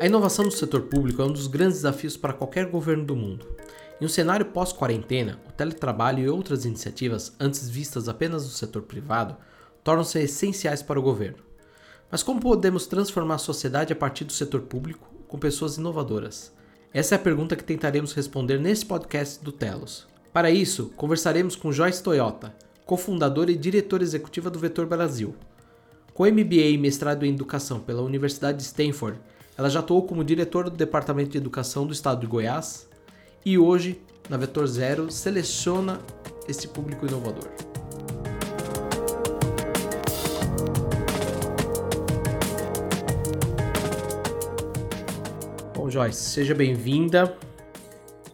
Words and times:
A 0.00 0.06
inovação 0.06 0.46
do 0.46 0.50
setor 0.50 0.84
público 0.84 1.20
é 1.20 1.26
um 1.26 1.30
dos 1.30 1.46
grandes 1.46 1.76
desafios 1.76 2.16
para 2.16 2.32
qualquer 2.32 2.64
governo 2.64 3.04
do 3.04 3.14
mundo. 3.14 3.46
Em 4.00 4.06
um 4.06 4.08
cenário 4.08 4.46
pós-quarentena, 4.46 5.38
o 5.46 5.52
teletrabalho 5.52 6.24
e 6.24 6.28
outras 6.30 6.64
iniciativas, 6.64 7.34
antes 7.38 7.68
vistas 7.68 8.08
apenas 8.08 8.44
do 8.44 8.48
setor 8.48 8.80
privado, 8.80 9.36
tornam-se 9.84 10.18
essenciais 10.18 10.82
para 10.82 10.98
o 10.98 11.02
governo. 11.02 11.36
Mas 12.10 12.22
como 12.22 12.40
podemos 12.40 12.86
transformar 12.86 13.34
a 13.34 13.38
sociedade 13.38 13.92
a 13.92 13.96
partir 13.96 14.24
do 14.24 14.32
setor 14.32 14.62
público 14.62 15.06
com 15.28 15.38
pessoas 15.38 15.76
inovadoras? 15.76 16.50
Essa 16.94 17.14
é 17.14 17.16
a 17.16 17.18
pergunta 17.18 17.54
que 17.54 17.62
tentaremos 17.62 18.14
responder 18.14 18.58
nesse 18.58 18.86
podcast 18.86 19.44
do 19.44 19.52
Telos. 19.52 20.06
Para 20.32 20.50
isso, 20.50 20.94
conversaremos 20.96 21.54
com 21.56 21.70
Joyce 21.70 22.02
Toyota, 22.02 22.56
cofundadora 22.86 23.52
e 23.52 23.56
diretora 23.56 24.02
executiva 24.02 24.48
do 24.48 24.58
Vetor 24.58 24.86
Brasil. 24.86 25.34
Com 26.14 26.24
MBA 26.24 26.70
e 26.70 26.78
mestrado 26.78 27.26
em 27.26 27.34
Educação 27.34 27.80
pela 27.80 28.00
Universidade 28.00 28.56
de 28.56 28.64
Stanford, 28.64 29.20
ela 29.60 29.68
já 29.68 29.80
atuou 29.80 30.06
como 30.06 30.24
diretora 30.24 30.70
do 30.70 30.76
Departamento 30.78 31.32
de 31.32 31.36
Educação 31.36 31.86
do 31.86 31.92
Estado 31.92 32.22
de 32.22 32.26
Goiás 32.26 32.88
e 33.44 33.58
hoje, 33.58 34.00
na 34.26 34.38
Vetor 34.38 34.66
Zero, 34.66 35.10
seleciona 35.10 36.00
esse 36.48 36.66
público 36.66 37.06
inovador. 37.06 37.46
Bom, 45.74 45.90
Joyce, 45.90 46.22
seja 46.22 46.54
bem-vinda. 46.54 47.36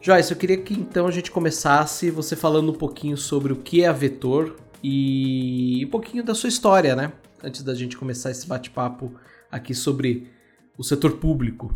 Joyce, 0.01 0.31
eu 0.31 0.39
queria 0.39 0.59
que 0.59 0.75
então 0.75 1.09
a 1.09 1.11
gente 1.11 1.33
começasse 1.33 2.09
você 2.09 2.37
falando 2.37 2.71
um 2.71 2.77
pouquinho 2.79 3.17
sobre 3.17 3.53
o 3.53 3.57
que 3.57 3.83
é 3.83 3.89
a 3.89 3.93
Vetor 3.93 4.55
e 4.81 5.85
um 5.85 5.91
pouquinho 5.91 6.23
da 6.23 6.37
sua 6.37 6.49
história, 6.49 6.95
né? 6.95 7.13
Antes 7.43 7.65
da 7.65 7.75
gente 7.75 7.97
começar 7.97 8.31
esse 8.31 8.47
bate-papo 8.47 9.13
aqui 9.51 9.75
sobre 9.75 10.36
o 10.77 10.83
setor 10.83 11.19
público. 11.19 11.75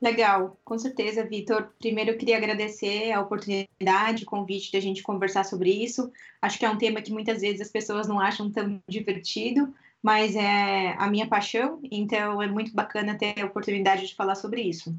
Legal, 0.00 0.56
com 0.64 0.78
certeza, 0.78 1.24
Vitor. 1.24 1.70
Primeiro, 1.78 2.10
eu 2.10 2.16
queria 2.16 2.36
agradecer 2.36 3.10
a 3.10 3.20
oportunidade, 3.20 4.22
o 4.22 4.26
convite 4.26 4.70
da 4.70 4.78
gente 4.78 5.02
conversar 5.02 5.44
sobre 5.44 5.70
isso. 5.70 6.10
Acho 6.40 6.58
que 6.58 6.64
é 6.64 6.70
um 6.70 6.78
tema 6.78 7.02
que 7.02 7.12
muitas 7.12 7.40
vezes 7.40 7.60
as 7.60 7.70
pessoas 7.70 8.06
não 8.06 8.20
acham 8.20 8.50
tão 8.50 8.80
divertido, 8.88 9.74
mas 10.00 10.36
é 10.36 10.94
a 10.96 11.10
minha 11.10 11.26
paixão, 11.26 11.80
então 11.90 12.40
é 12.40 12.46
muito 12.46 12.72
bacana 12.72 13.18
ter 13.18 13.40
a 13.40 13.46
oportunidade 13.46 14.06
de 14.06 14.14
falar 14.14 14.36
sobre 14.36 14.62
isso. 14.62 14.94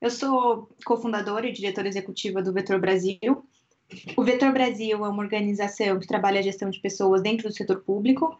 Eu 0.00 0.10
sou 0.10 0.70
cofundadora 0.86 1.46
e 1.46 1.52
diretora 1.52 1.88
executiva 1.88 2.42
do 2.42 2.52
Vetor 2.52 2.80
Brasil. 2.80 3.46
O 4.16 4.24
Vetor 4.24 4.52
Brasil 4.52 5.04
é 5.04 5.08
uma 5.08 5.22
organização 5.22 5.98
que 5.98 6.06
trabalha 6.06 6.40
a 6.40 6.42
gestão 6.42 6.70
de 6.70 6.80
pessoas 6.80 7.22
dentro 7.22 7.48
do 7.48 7.54
setor 7.54 7.82
público 7.82 8.36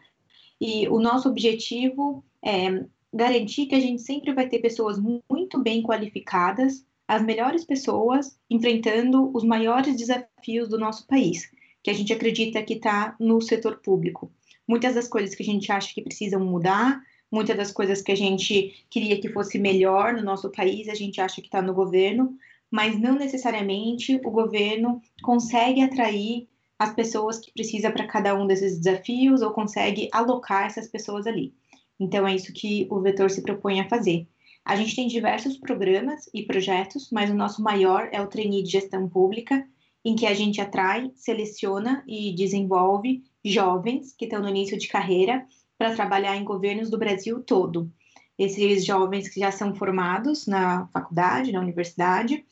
e 0.59 0.87
o 0.87 0.99
nosso 0.99 1.29
objetivo 1.29 2.23
é 2.43 2.83
garantir 3.15 3.67
que 3.67 3.75
a 3.75 3.79
gente 3.79 4.01
sempre 4.01 4.33
vai 4.33 4.49
ter 4.49 4.59
pessoas 4.59 4.99
muito 4.99 5.63
bem 5.63 5.81
qualificadas, 5.81 6.85
as 7.07 7.23
melhores 7.23 7.63
pessoas 7.63 8.37
enfrentando 8.49 9.31
os 9.33 9.41
maiores 9.41 9.95
desafios 9.95 10.67
do 10.67 10.77
nosso 10.77 11.07
país, 11.07 11.49
que 11.81 11.89
a 11.89 11.93
gente 11.93 12.11
acredita 12.11 12.61
que 12.61 12.73
está 12.73 13.15
no 13.17 13.39
setor 13.39 13.79
público. 13.79 14.29
Muitas 14.67 14.95
das 14.95 15.07
coisas 15.07 15.33
que 15.33 15.43
a 15.43 15.45
gente 15.45 15.71
acha 15.71 15.93
que 15.93 16.01
precisam 16.01 16.43
mudar, 16.43 17.01
muitas 17.31 17.55
das 17.55 17.71
coisas 17.71 18.01
que 18.01 18.11
a 18.11 18.17
gente 18.17 18.85
queria 18.89 19.19
que 19.21 19.29
fosse 19.29 19.57
melhor 19.57 20.13
no 20.13 20.21
nosso 20.21 20.51
país, 20.51 20.89
a 20.89 20.95
gente 20.95 21.21
acha 21.21 21.39
que 21.39 21.47
está 21.47 21.61
no 21.61 21.73
governo, 21.73 22.35
mas 22.69 22.99
não 22.99 23.15
necessariamente 23.15 24.19
o 24.25 24.31
governo 24.31 25.01
consegue 25.21 25.81
atrair 25.81 26.49
as 26.77 26.93
pessoas 26.93 27.39
que 27.39 27.53
precisa 27.53 27.89
para 27.89 28.07
cada 28.07 28.35
um 28.35 28.45
desses 28.45 28.77
desafios 28.77 29.41
ou 29.41 29.51
consegue 29.51 30.09
alocar 30.11 30.65
essas 30.65 30.89
pessoas 30.89 31.25
ali. 31.25 31.53
Então, 31.99 32.27
é 32.27 32.35
isso 32.35 32.53
que 32.53 32.87
o 32.89 32.99
Vetor 32.99 33.29
se 33.29 33.41
propõe 33.41 33.79
a 33.79 33.89
fazer. 33.89 34.27
A 34.65 34.75
gente 34.75 34.95
tem 34.95 35.07
diversos 35.07 35.57
programas 35.57 36.29
e 36.33 36.43
projetos, 36.43 37.09
mas 37.11 37.29
o 37.29 37.35
nosso 37.35 37.61
maior 37.61 38.09
é 38.11 38.19
o 38.21 38.27
Trainee 38.27 38.63
de 38.63 38.71
Gestão 38.71 39.07
Pública, 39.07 39.65
em 40.03 40.15
que 40.15 40.25
a 40.25 40.33
gente 40.33 40.59
atrai, 40.59 41.11
seleciona 41.15 42.03
e 42.07 42.33
desenvolve 42.33 43.23
jovens 43.43 44.13
que 44.17 44.25
estão 44.25 44.41
no 44.41 44.49
início 44.49 44.77
de 44.77 44.87
carreira 44.87 45.45
para 45.77 45.95
trabalhar 45.95 46.35
em 46.35 46.43
governos 46.43 46.89
do 46.89 46.97
Brasil 46.97 47.41
todo. 47.41 47.91
Esses 48.37 48.85
jovens 48.85 49.29
que 49.29 49.39
já 49.39 49.51
são 49.51 49.73
formados 49.75 50.45
na 50.45 50.87
faculdade, 50.87 51.51
na 51.51 51.61
universidade, 51.61 52.43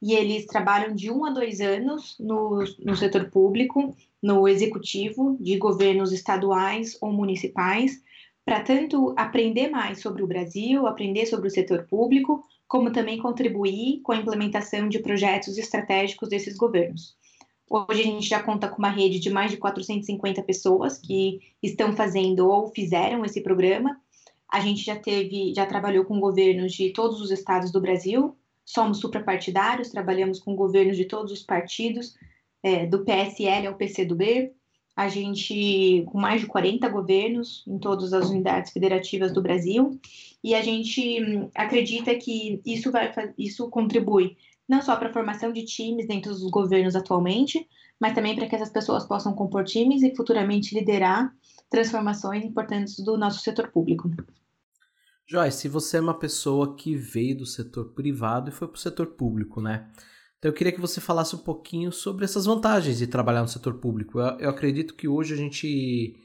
e 0.00 0.14
eles 0.14 0.46
trabalham 0.46 0.94
de 0.94 1.10
um 1.10 1.24
a 1.24 1.30
dois 1.30 1.60
anos 1.60 2.16
no, 2.18 2.64
no 2.80 2.96
setor 2.96 3.30
público, 3.30 3.96
no 4.22 4.48
executivo 4.48 5.36
de 5.40 5.56
governos 5.56 6.12
estaduais 6.12 6.96
ou 7.00 7.12
municipais, 7.12 8.02
para 8.44 8.60
tanto 8.60 9.14
aprender 9.16 9.68
mais 9.68 10.00
sobre 10.00 10.22
o 10.22 10.26
Brasil, 10.26 10.86
aprender 10.86 11.26
sobre 11.26 11.48
o 11.48 11.50
setor 11.50 11.86
público, 11.86 12.44
como 12.66 12.92
também 12.92 13.18
contribuir 13.18 14.00
com 14.02 14.12
a 14.12 14.16
implementação 14.16 14.88
de 14.88 14.98
projetos 14.98 15.58
estratégicos 15.58 16.28
desses 16.28 16.56
governos. 16.56 17.16
Hoje 17.70 18.00
a 18.00 18.04
gente 18.04 18.28
já 18.28 18.42
conta 18.42 18.68
com 18.68 18.78
uma 18.78 18.90
rede 18.90 19.18
de 19.18 19.30
mais 19.30 19.50
de 19.50 19.56
450 19.56 20.42
pessoas 20.42 20.98
que 20.98 21.40
estão 21.62 21.94
fazendo 21.94 22.48
ou 22.48 22.68
fizeram 22.68 23.24
esse 23.24 23.40
programa. 23.40 23.98
A 24.50 24.60
gente 24.60 24.84
já 24.84 24.96
teve, 24.96 25.54
já 25.54 25.64
trabalhou 25.64 26.04
com 26.04 26.20
governos 26.20 26.72
de 26.72 26.90
todos 26.90 27.20
os 27.20 27.30
estados 27.30 27.70
do 27.70 27.80
Brasil. 27.80 28.36
Somos 28.64 28.98
suprapartidários, 28.98 29.90
trabalhamos 29.90 30.38
com 30.38 30.54
governos 30.54 30.96
de 30.96 31.06
todos 31.06 31.32
os 31.32 31.42
partidos, 31.42 32.14
é, 32.62 32.86
do 32.86 33.04
PSL 33.04 33.66
ao 33.66 33.74
PCdoB, 33.74 34.52
a 34.94 35.08
gente 35.08 36.04
com 36.06 36.18
mais 36.18 36.40
de 36.40 36.46
40 36.46 36.88
governos 36.88 37.64
em 37.66 37.78
todas 37.78 38.12
as 38.12 38.28
unidades 38.28 38.72
federativas 38.72 39.32
do 39.32 39.42
Brasil, 39.42 39.98
e 40.44 40.54
a 40.54 40.62
gente 40.62 41.22
hum, 41.22 41.50
acredita 41.54 42.14
que 42.14 42.60
isso 42.64 42.90
vai 42.90 43.12
isso 43.38 43.68
contribui 43.70 44.36
não 44.68 44.80
só 44.80 44.96
para 44.96 45.08
a 45.08 45.12
formação 45.12 45.52
de 45.52 45.64
times 45.64 46.06
dentro 46.06 46.32
dos 46.32 46.48
governos 46.50 46.96
atualmente, 46.96 47.68
mas 48.00 48.14
também 48.14 48.34
para 48.34 48.46
que 48.46 48.54
essas 48.54 48.70
pessoas 48.70 49.04
possam 49.06 49.34
compor 49.34 49.64
times 49.64 50.02
e 50.02 50.14
futuramente 50.14 50.74
liderar 50.74 51.34
transformações 51.70 52.44
importantes 52.44 52.98
do 52.98 53.16
nosso 53.16 53.40
setor 53.40 53.68
público. 53.68 54.10
Joyce, 55.26 55.68
você 55.68 55.96
é 55.96 56.00
uma 56.00 56.18
pessoa 56.18 56.74
que 56.74 56.94
veio 56.94 57.38
do 57.38 57.46
setor 57.46 57.92
privado 57.94 58.50
e 58.50 58.52
foi 58.52 58.68
para 58.68 58.76
o 58.76 58.80
setor 58.80 59.06
público, 59.08 59.60
né? 59.60 59.88
Então 60.42 60.50
eu 60.50 60.56
queria 60.56 60.72
que 60.72 60.80
você 60.80 61.00
falasse 61.00 61.36
um 61.36 61.38
pouquinho 61.38 61.92
sobre 61.92 62.24
essas 62.24 62.46
vantagens 62.46 62.98
de 62.98 63.06
trabalhar 63.06 63.42
no 63.42 63.48
setor 63.48 63.74
público. 63.74 64.18
Eu, 64.18 64.40
eu 64.40 64.50
acredito 64.50 64.96
que 64.96 65.06
hoje 65.06 65.34
a 65.34 65.36
gente 65.36 66.16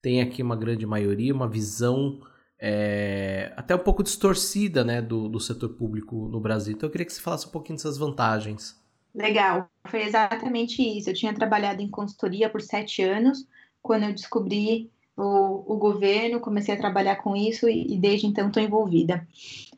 tem 0.00 0.20
aqui 0.22 0.44
uma 0.44 0.54
grande 0.54 0.86
maioria, 0.86 1.34
uma 1.34 1.48
visão 1.48 2.20
é, 2.56 3.52
até 3.56 3.74
um 3.74 3.80
pouco 3.80 4.04
distorcida 4.04 4.84
né, 4.84 5.02
do, 5.02 5.28
do 5.28 5.40
setor 5.40 5.70
público 5.70 6.28
no 6.28 6.38
Brasil. 6.38 6.74
Então 6.74 6.86
eu 6.86 6.92
queria 6.92 7.04
que 7.04 7.12
você 7.12 7.20
falasse 7.20 7.48
um 7.48 7.50
pouquinho 7.50 7.76
dessas 7.76 7.98
vantagens. 7.98 8.80
Legal, 9.12 9.68
foi 9.88 10.04
exatamente 10.04 10.80
isso. 10.80 11.10
Eu 11.10 11.14
tinha 11.14 11.34
trabalhado 11.34 11.82
em 11.82 11.90
consultoria 11.90 12.48
por 12.48 12.62
sete 12.62 13.02
anos, 13.02 13.44
quando 13.82 14.04
eu 14.04 14.14
descobri 14.14 14.88
o, 15.16 15.74
o 15.74 15.76
governo, 15.78 16.38
comecei 16.38 16.74
a 16.76 16.78
trabalhar 16.78 17.16
com 17.16 17.34
isso 17.34 17.68
e, 17.68 17.92
e 17.92 17.98
desde 17.98 18.28
então 18.28 18.46
estou 18.46 18.62
envolvida. 18.62 19.26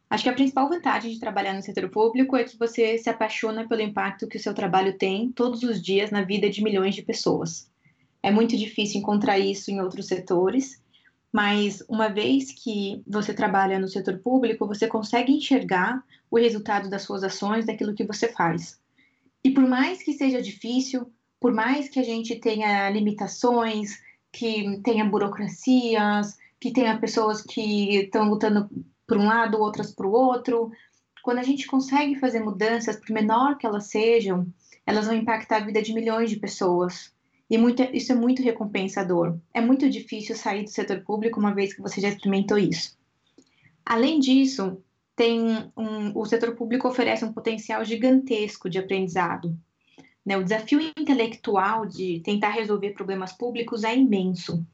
Acho 0.09 0.23
que 0.23 0.31
a 0.31 0.35
principal 0.35 0.69
vantagem 0.69 1.13
de 1.13 1.19
trabalhar 1.19 1.53
no 1.53 1.63
setor 1.63 1.89
público 1.91 2.37
é 2.37 2.45
que 2.45 2.57
você 2.57 2.97
se 2.97 3.11
apaixona 3.11 3.67
pelo 3.67 3.83
impacto 3.83 4.29
que 4.29 4.37
o 4.37 4.41
seu 4.41 4.55
trabalho 4.55 4.97
tem 4.97 5.33
todos 5.33 5.63
os 5.65 5.83
dias 5.83 6.11
na 6.11 6.23
vida 6.23 6.49
de 6.49 6.63
milhões 6.63 6.95
de 6.95 7.03
pessoas. 7.03 7.69
É 8.23 8.31
muito 8.31 8.57
difícil 8.57 9.01
encontrar 9.01 9.39
isso 9.39 9.71
em 9.71 9.81
outros 9.81 10.07
setores, 10.07 10.81
mas 11.33 11.83
uma 11.89 12.09
vez 12.09 12.53
que 12.53 13.03
você 13.07 13.35
trabalha 13.35 13.79
no 13.79 13.89
setor 13.89 14.19
público, 14.19 14.67
você 14.67 14.87
consegue 14.87 15.33
enxergar 15.33 16.03
o 16.31 16.39
resultado 16.39 16.89
das 16.89 17.03
suas 17.03 17.25
ações, 17.25 17.67
daquilo 17.67 17.95
que 17.95 18.07
você 18.07 18.29
faz. 18.33 18.81
E 19.45 19.51
por 19.51 19.67
mais 19.67 20.03
que 20.03 20.13
seja 20.13 20.41
difícil, 20.41 21.13
por 21.41 21.53
mais 21.53 21.89
que 21.89 22.01
a 22.01 22.03
gente 22.03 22.37
tenha 22.37 22.89
limitações, 22.91 24.01
que 24.33 24.81
tenha 24.83 25.05
burocracias, 25.05 26.37
que 26.61 26.73
tenha 26.73 26.99
pessoas 26.99 27.43
que 27.43 27.97
estão 27.99 28.29
lutando 28.29 28.69
para 29.07 29.19
um 29.19 29.27
lado, 29.27 29.61
outras 29.61 29.93
para 29.93 30.07
o 30.07 30.13
outro. 30.13 30.71
Quando 31.23 31.39
a 31.39 31.43
gente 31.43 31.67
consegue 31.67 32.19
fazer 32.19 32.41
mudanças, 32.41 32.97
por 32.97 33.11
menor 33.11 33.57
que 33.59 33.67
elas 33.67 33.87
sejam, 33.87 34.47
elas 34.87 35.07
vão 35.07 35.17
impactar 35.17 35.57
a 35.57 35.65
vida 35.65 35.83
de 35.83 35.93
milhões 35.93 36.31
de 36.31 36.37
pessoas. 36.37 37.13
E 37.49 37.57
muito, 37.57 37.83
isso 37.93 38.13
é 38.13 38.15
muito 38.15 38.43
recompensador. 38.43 39.39
É 39.55 39.61
muito 39.61 39.89
difícil 39.89 40.37
sair 40.37 40.65
do 40.65 40.71
setor 40.71 41.01
público 41.03 41.39
uma 41.39 41.55
vez 41.55 41.73
que 41.73 41.83
você 41.83 42.01
já 42.01 42.09
experimentou 42.09 42.59
isso. 42.59 42.97
Além 43.85 44.19
disso, 44.19 44.83
tem 45.15 45.41
um, 45.77 46.19
o 46.19 46.27
setor 46.27 46.55
público 46.55 46.89
oferece 46.89 47.25
um 47.25 47.33
potencial 47.33 47.85
gigantesco 47.85 48.69
de 48.69 48.79
aprendizado. 48.79 49.57
Né? 50.25 50.37
O 50.37 50.43
desafio 50.43 50.81
intelectual 50.99 51.87
de 51.87 52.21
tentar 52.21 52.51
resolver 52.51 52.91
problemas 52.91 53.33
públicos 53.33 53.85
é 53.85 53.97
imenso. 53.97 54.67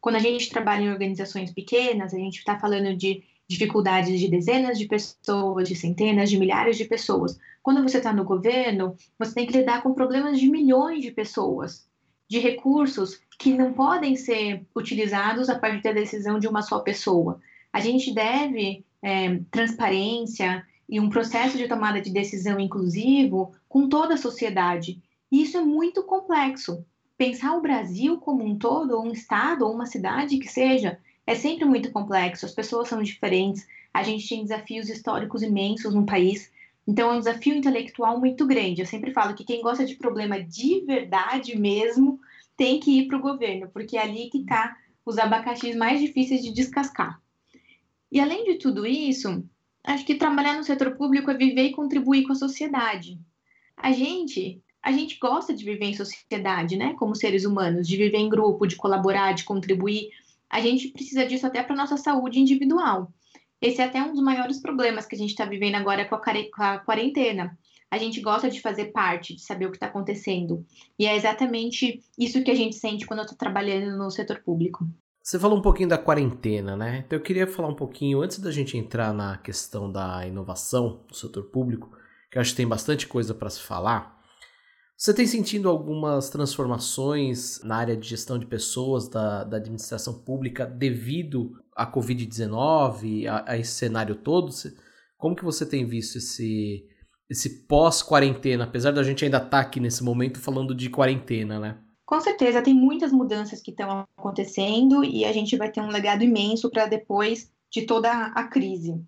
Quando 0.00 0.16
a 0.16 0.20
gente 0.20 0.50
trabalha 0.50 0.82
em 0.84 0.92
organizações 0.92 1.50
pequenas, 1.50 2.12
a 2.12 2.18
gente 2.18 2.38
está 2.38 2.58
falando 2.58 2.94
de 2.94 3.24
dificuldades 3.48 4.20
de 4.20 4.28
dezenas 4.28 4.78
de 4.78 4.86
pessoas, 4.86 5.68
de 5.68 5.74
centenas, 5.74 6.28
de 6.28 6.38
milhares 6.38 6.76
de 6.76 6.84
pessoas. 6.84 7.38
Quando 7.62 7.82
você 7.82 7.96
está 7.96 8.12
no 8.12 8.24
governo, 8.24 8.94
você 9.18 9.34
tem 9.34 9.46
que 9.46 9.56
lidar 9.56 9.82
com 9.82 9.94
problemas 9.94 10.38
de 10.38 10.48
milhões 10.50 11.02
de 11.02 11.10
pessoas, 11.10 11.88
de 12.28 12.38
recursos 12.38 13.20
que 13.38 13.54
não 13.54 13.72
podem 13.72 14.16
ser 14.16 14.66
utilizados 14.76 15.48
a 15.48 15.58
partir 15.58 15.82
da 15.82 15.92
decisão 15.92 16.38
de 16.38 16.46
uma 16.46 16.60
só 16.60 16.80
pessoa. 16.80 17.40
A 17.72 17.80
gente 17.80 18.12
deve 18.12 18.84
é, 19.02 19.40
transparência 19.50 20.66
e 20.88 21.00
um 21.00 21.08
processo 21.08 21.56
de 21.56 21.68
tomada 21.68 22.00
de 22.00 22.10
decisão 22.10 22.60
inclusivo 22.60 23.52
com 23.68 23.88
toda 23.88 24.14
a 24.14 24.18
sociedade. 24.18 25.00
E 25.30 25.42
isso 25.42 25.56
é 25.56 25.62
muito 25.62 26.02
complexo. 26.02 26.84
Pensar 27.16 27.56
o 27.56 27.62
Brasil 27.62 28.18
como 28.18 28.44
um 28.44 28.56
todo, 28.56 28.92
ou 28.92 29.04
um 29.04 29.12
estado, 29.12 29.66
ou 29.66 29.74
uma 29.74 29.86
cidade 29.86 30.38
que 30.38 30.48
seja, 30.48 30.98
é 31.28 31.34
sempre 31.34 31.66
muito 31.66 31.92
complexo. 31.92 32.46
As 32.46 32.54
pessoas 32.54 32.88
são 32.88 33.02
diferentes, 33.02 33.68
a 33.92 34.02
gente 34.02 34.26
tem 34.26 34.42
desafios 34.42 34.88
históricos 34.88 35.42
imensos 35.42 35.94
no 35.94 36.06
país. 36.06 36.50
Então, 36.86 37.10
é 37.10 37.16
um 37.16 37.18
desafio 37.18 37.54
intelectual 37.54 38.18
muito 38.18 38.46
grande. 38.46 38.80
Eu 38.80 38.86
sempre 38.86 39.12
falo 39.12 39.34
que 39.34 39.44
quem 39.44 39.60
gosta 39.60 39.84
de 39.84 39.96
problema 39.96 40.42
de 40.42 40.80
verdade 40.86 41.54
mesmo 41.54 42.18
tem 42.56 42.80
que 42.80 42.98
ir 42.98 43.08
para 43.08 43.18
o 43.18 43.20
governo, 43.20 43.68
porque 43.68 43.98
é 43.98 44.02
ali 44.02 44.30
que 44.30 44.38
está 44.38 44.74
os 45.04 45.18
abacaxis 45.18 45.76
mais 45.76 46.00
difíceis 46.00 46.42
de 46.42 46.50
descascar. 46.50 47.20
E 48.10 48.18
além 48.20 48.44
de 48.44 48.54
tudo 48.54 48.86
isso, 48.86 49.44
acho 49.84 50.06
que 50.06 50.14
trabalhar 50.14 50.56
no 50.56 50.64
setor 50.64 50.96
público 50.96 51.30
é 51.30 51.34
viver 51.34 51.64
e 51.64 51.72
contribuir 51.72 52.22
com 52.22 52.32
a 52.32 52.36
sociedade. 52.36 53.20
A 53.76 53.92
gente, 53.92 54.62
a 54.82 54.90
gente 54.90 55.18
gosta 55.18 55.52
de 55.52 55.62
viver 55.62 55.84
em 55.84 55.94
sociedade, 55.94 56.74
né? 56.74 56.94
Como 56.94 57.14
seres 57.14 57.44
humanos, 57.44 57.86
de 57.86 57.98
viver 57.98 58.16
em 58.16 58.30
grupo, 58.30 58.66
de 58.66 58.76
colaborar, 58.76 59.34
de 59.34 59.44
contribuir. 59.44 60.08
A 60.50 60.60
gente 60.60 60.88
precisa 60.88 61.26
disso 61.26 61.46
até 61.46 61.62
para 61.62 61.76
nossa 61.76 61.96
saúde 61.96 62.40
individual. 62.40 63.12
Esse 63.60 63.80
é 63.80 63.84
até 63.84 64.00
um 64.02 64.12
dos 64.12 64.22
maiores 64.22 64.60
problemas 64.60 65.04
que 65.06 65.14
a 65.14 65.18
gente 65.18 65.30
está 65.30 65.44
vivendo 65.44 65.74
agora 65.74 66.04
com 66.04 66.14
a 66.62 66.78
quarentena. 66.78 67.58
A 67.90 67.98
gente 67.98 68.20
gosta 68.20 68.50
de 68.50 68.60
fazer 68.60 68.86
parte, 68.86 69.34
de 69.34 69.42
saber 69.42 69.66
o 69.66 69.70
que 69.70 69.76
está 69.76 69.86
acontecendo. 69.86 70.64
E 70.98 71.06
é 71.06 71.16
exatamente 71.16 72.02
isso 72.18 72.42
que 72.42 72.50
a 72.50 72.54
gente 72.54 72.76
sente 72.76 73.06
quando 73.06 73.20
eu 73.20 73.24
estou 73.24 73.38
trabalhando 73.38 73.96
no 73.96 74.10
setor 74.10 74.42
público. 74.44 74.86
Você 75.22 75.38
falou 75.38 75.58
um 75.58 75.62
pouquinho 75.62 75.88
da 75.88 75.98
quarentena, 75.98 76.76
né? 76.76 77.02
Então 77.04 77.18
eu 77.18 77.22
queria 77.22 77.46
falar 77.46 77.68
um 77.68 77.74
pouquinho, 77.74 78.22
antes 78.22 78.38
da 78.38 78.50
gente 78.50 78.78
entrar 78.78 79.12
na 79.12 79.36
questão 79.38 79.90
da 79.90 80.26
inovação 80.26 81.04
no 81.08 81.14
setor 81.14 81.44
público, 81.44 81.90
que 82.30 82.38
eu 82.38 82.40
acho 82.40 82.52
que 82.52 82.58
tem 82.58 82.68
bastante 82.68 83.06
coisa 83.06 83.34
para 83.34 83.50
se 83.50 83.60
falar. 83.60 84.17
Você 84.98 85.14
tem 85.14 85.28
sentido 85.28 85.68
algumas 85.68 86.28
transformações 86.28 87.62
na 87.62 87.76
área 87.76 87.96
de 87.96 88.08
gestão 88.08 88.36
de 88.36 88.46
pessoas 88.46 89.06
da, 89.08 89.44
da 89.44 89.56
administração 89.56 90.12
pública 90.12 90.66
devido 90.66 91.52
à 91.72 91.86
Covid-19, 91.86 93.28
a, 93.28 93.52
a, 93.52 93.56
esse 93.56 93.70
cenário 93.70 94.16
todo? 94.16 94.52
Como 95.16 95.36
que 95.36 95.44
você 95.44 95.64
tem 95.64 95.86
visto 95.86 96.18
esse, 96.18 96.84
esse 97.30 97.64
pós-quarentena, 97.68 98.64
apesar 98.64 98.90
da 98.90 99.04
gente 99.04 99.24
ainda 99.24 99.36
estar 99.36 99.50
tá 99.50 99.60
aqui 99.60 99.78
nesse 99.78 100.02
momento 100.02 100.40
falando 100.40 100.74
de 100.74 100.90
quarentena, 100.90 101.60
né? 101.60 101.78
Com 102.04 102.20
certeza, 102.20 102.60
tem 102.60 102.74
muitas 102.74 103.12
mudanças 103.12 103.62
que 103.62 103.70
estão 103.70 104.04
acontecendo 104.16 105.04
e 105.04 105.24
a 105.24 105.32
gente 105.32 105.56
vai 105.56 105.70
ter 105.70 105.80
um 105.80 105.90
legado 105.90 106.24
imenso 106.24 106.68
para 106.70 106.86
depois 106.86 107.52
de 107.70 107.82
toda 107.82 108.10
a 108.10 108.48
crise. 108.48 109.00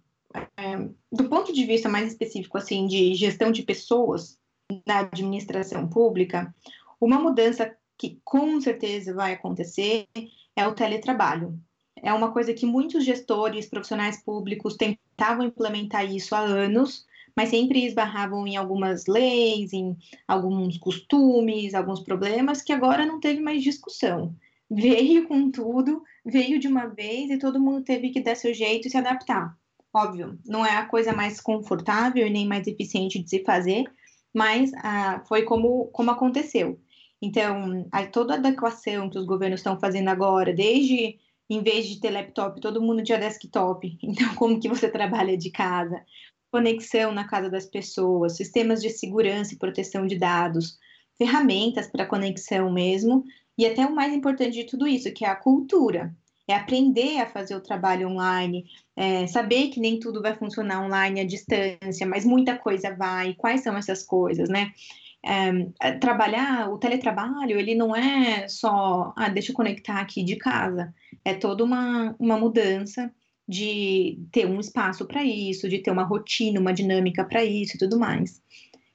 É, 0.57 0.89
do 1.11 1.29
ponto 1.29 1.53
de 1.53 1.65
vista 1.65 1.89
mais 1.89 2.13
específico, 2.13 2.57
assim, 2.57 2.87
de 2.87 3.13
gestão 3.15 3.51
de 3.51 3.65
pessoas 3.65 4.39
na 4.87 5.01
administração 5.01 5.89
pública, 5.89 6.55
uma 7.01 7.19
mudança 7.19 7.75
que 7.97 8.21
com 8.25 8.61
certeza 8.61 9.15
vai 9.15 9.33
acontecer 9.33 10.07
é 10.57 10.67
o 10.67 10.75
teletrabalho. 10.75 11.59
É 12.03 12.13
uma 12.13 12.33
coisa 12.33 12.55
que 12.55 12.65
muitos 12.65 13.05
gestores, 13.05 13.69
profissionais 13.69 14.23
públicos 14.23 14.77
tentavam 14.77 15.47
implementar 15.47 16.05
isso 16.11 16.35
há 16.35 16.41
anos, 16.41 17.05
mas 17.37 17.51
sempre 17.51 17.85
esbarravam 17.85 18.47
em 18.47 18.57
algumas 18.57 19.07
leis, 19.07 19.73
em 19.73 19.97
alguns 20.27 20.79
costumes, 20.79 21.75
alguns 21.75 22.01
problemas 22.01 22.63
que 22.63 22.73
agora 22.73 23.05
não 23.05 23.21
teve 23.21 23.41
mais 23.41 23.63
discussão. 23.63 24.35
Veio 24.71 25.27
com 25.27 25.51
tudo, 25.51 26.03
veio 26.25 26.59
de 26.59 26.69
uma 26.69 26.87
vez 26.87 27.31
e 27.31 27.39
todo 27.39 27.61
mundo 27.61 27.85
teve 27.85 28.11
que 28.11 28.21
dar 28.21 28.37
seu 28.37 28.55
jeito 28.55 28.89
e 28.89 28.91
se 28.91 28.97
adaptar. 28.97 29.57
Óbvio, 29.93 30.39
não 30.47 30.65
é 30.65 30.77
a 30.77 30.87
coisa 30.87 31.13
mais 31.13 31.41
confortável 31.41 32.27
e 32.27 32.31
nem 32.31 32.47
mais 32.47 32.67
eficiente 32.67 33.19
de 33.19 33.29
se 33.29 33.43
fazer, 33.43 33.85
mas 34.35 34.73
ah, 34.77 35.23
foi 35.29 35.43
como, 35.43 35.87
como 35.87 36.11
aconteceu. 36.11 36.81
Então, 37.23 37.89
toda 38.13 38.35
a 38.35 38.37
adequação 38.37 39.11
que 39.11 39.19
os 39.19 39.27
governos 39.27 39.61
estão 39.61 39.79
fazendo 39.79 40.09
agora, 40.09 40.55
desde 40.55 41.19
em 41.49 41.63
vez 41.63 41.89
de 41.89 42.01
ter 42.01 42.11
laptop, 42.11 42.61
todo 42.61 42.81
mundo 42.81 43.03
tinha 43.03 43.19
desktop. 43.19 43.99
Então, 44.03 44.35
como 44.37 44.61
que 44.61 44.69
você 44.69 44.89
trabalha 44.89 45.37
de 45.37 45.51
casa? 45.51 46.05
conexão 46.51 47.13
na 47.13 47.27
casa 47.27 47.49
das 47.49 47.67
pessoas, 47.67 48.37
sistemas 48.37 48.83
de 48.83 48.91
segurança 48.91 49.55
e 49.55 49.59
proteção 49.59 50.07
de 50.07 50.19
dados, 50.19 50.79
ferramentas 51.17 51.87
para 51.87 52.07
conexão 52.07 52.73
mesmo, 52.73 53.25
e 53.57 53.67
até 53.67 53.87
o 53.87 53.95
mais 53.95 54.13
importante 54.13 54.55
de 54.55 54.65
tudo 54.65 54.87
isso, 54.87 55.13
que 55.13 55.25
é 55.25 55.29
a 55.29 55.37
cultura. 55.37 56.15
É 56.51 56.55
aprender 56.55 57.19
a 57.19 57.27
fazer 57.27 57.55
o 57.55 57.61
trabalho 57.61 58.09
online, 58.09 58.65
é 58.97 59.27
saber 59.27 59.69
que 59.69 59.81
nem 59.81 59.99
tudo 59.99 60.21
vai 60.21 60.35
funcionar 60.37 60.85
online 60.85 61.21
à 61.21 61.25
distância, 61.25 62.07
mas 62.07 62.25
muita 62.25 62.57
coisa 62.57 62.95
vai. 62.95 63.35
Quais 63.35 63.63
são 63.63 63.77
essas 63.77 64.03
coisas, 64.03 64.49
né? 64.49 64.73
É, 65.23 65.93
trabalhar, 65.93 66.71
o 66.71 66.79
teletrabalho, 66.79 67.59
ele 67.59 67.75
não 67.75 67.95
é 67.95 68.49
só, 68.49 69.13
ah, 69.17 69.29
deixa 69.29 69.53
eu 69.53 69.57
conectar 69.57 70.01
aqui 70.01 70.23
de 70.25 70.37
casa. 70.37 70.95
É 71.25 71.35
toda 71.35 71.63
uma, 71.63 72.17
uma 72.19 72.39
mudança 72.39 73.13
de 73.47 74.19
ter 74.31 74.47
um 74.47 74.61
espaço 74.61 75.05
para 75.07 75.25
isso, 75.25 75.69
de 75.69 75.79
ter 75.79 75.91
uma 75.91 76.05
rotina, 76.05 76.61
uma 76.61 76.73
dinâmica 76.73 77.25
para 77.25 77.45
isso 77.45 77.77
e 77.77 77.79
tudo 77.79 77.99
mais. 77.99 78.41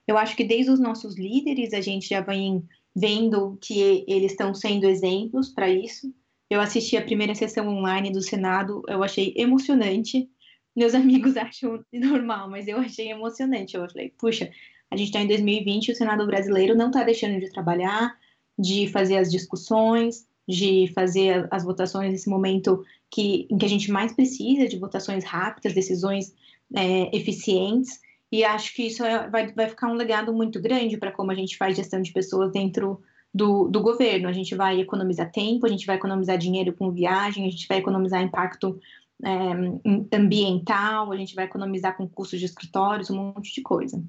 Eu 0.07 0.17
acho 0.17 0.35
que 0.35 0.43
desde 0.43 0.71
os 0.71 0.79
nossos 0.79 1.17
líderes 1.17 1.73
a 1.73 1.81
gente 1.81 2.07
já 2.07 2.21
vem 2.21 2.63
vendo 2.95 3.57
que 3.61 4.05
eles 4.07 4.31
estão 4.31 4.53
sendo 4.53 4.87
exemplos 4.87 5.49
para 5.49 5.69
isso. 5.69 6.13
Eu 6.49 6.61
assisti 6.61 6.95
a 6.95 7.01
primeira 7.01 7.33
sessão 7.33 7.67
online 7.67 8.11
do 8.11 8.21
Senado, 8.21 8.83
eu 8.87 9.03
achei 9.03 9.33
emocionante. 9.35 10.29
Meus 10.75 10.93
amigos 10.95 11.37
acham 11.37 11.83
normal, 11.91 12.49
mas 12.49 12.67
eu 12.67 12.77
achei 12.77 13.09
emocionante. 13.09 13.75
Eu 13.75 13.89
falei, 13.89 14.13
puxa, 14.17 14.51
a 14.91 14.95
gente 14.95 15.07
está 15.07 15.19
em 15.21 15.27
2020 15.27 15.87
e 15.87 15.91
o 15.91 15.95
Senado 15.95 16.25
brasileiro 16.25 16.75
não 16.75 16.87
está 16.87 17.03
deixando 17.03 17.39
de 17.39 17.51
trabalhar, 17.51 18.15
de 18.57 18.87
fazer 18.87 19.17
as 19.17 19.31
discussões, 19.31 20.27
de 20.47 20.91
fazer 20.93 21.47
as 21.51 21.63
votações 21.63 22.11
nesse 22.11 22.29
momento 22.29 22.83
que, 23.09 23.47
em 23.49 23.57
que 23.57 23.65
a 23.65 23.69
gente 23.69 23.91
mais 23.91 24.13
precisa 24.13 24.67
de 24.67 24.77
votações 24.77 25.23
rápidas, 25.23 25.73
decisões 25.73 26.33
é, 26.75 27.15
eficientes, 27.15 27.99
e 28.31 28.43
acho 28.43 28.73
que 28.73 28.87
isso 28.87 29.03
é, 29.03 29.29
vai, 29.29 29.51
vai 29.53 29.69
ficar 29.69 29.87
um 29.87 29.95
legado 29.95 30.33
muito 30.33 30.61
grande 30.61 30.97
para 30.97 31.11
como 31.11 31.31
a 31.31 31.35
gente 31.35 31.57
faz 31.57 31.75
gestão 31.75 32.01
de 32.01 32.11
pessoas 32.11 32.51
dentro 32.51 33.01
do, 33.35 33.67
do 33.67 33.81
governo. 33.81 34.29
A 34.29 34.31
gente 34.31 34.55
vai 34.55 34.79
economizar 34.79 35.29
tempo, 35.29 35.65
a 35.65 35.69
gente 35.69 35.85
vai 35.85 35.97
economizar 35.97 36.37
dinheiro 36.37 36.71
com 36.73 36.89
viagem, 36.89 37.45
a 37.45 37.51
gente 37.51 37.67
vai 37.67 37.79
economizar 37.79 38.21
impacto 38.21 38.79
é, 39.21 40.15
ambiental, 40.15 41.11
a 41.11 41.17
gente 41.17 41.35
vai 41.35 41.43
economizar 41.43 41.97
com 41.97 42.07
custos 42.07 42.39
de 42.39 42.45
escritórios, 42.45 43.09
um 43.09 43.17
monte 43.17 43.53
de 43.53 43.61
coisa. 43.61 44.01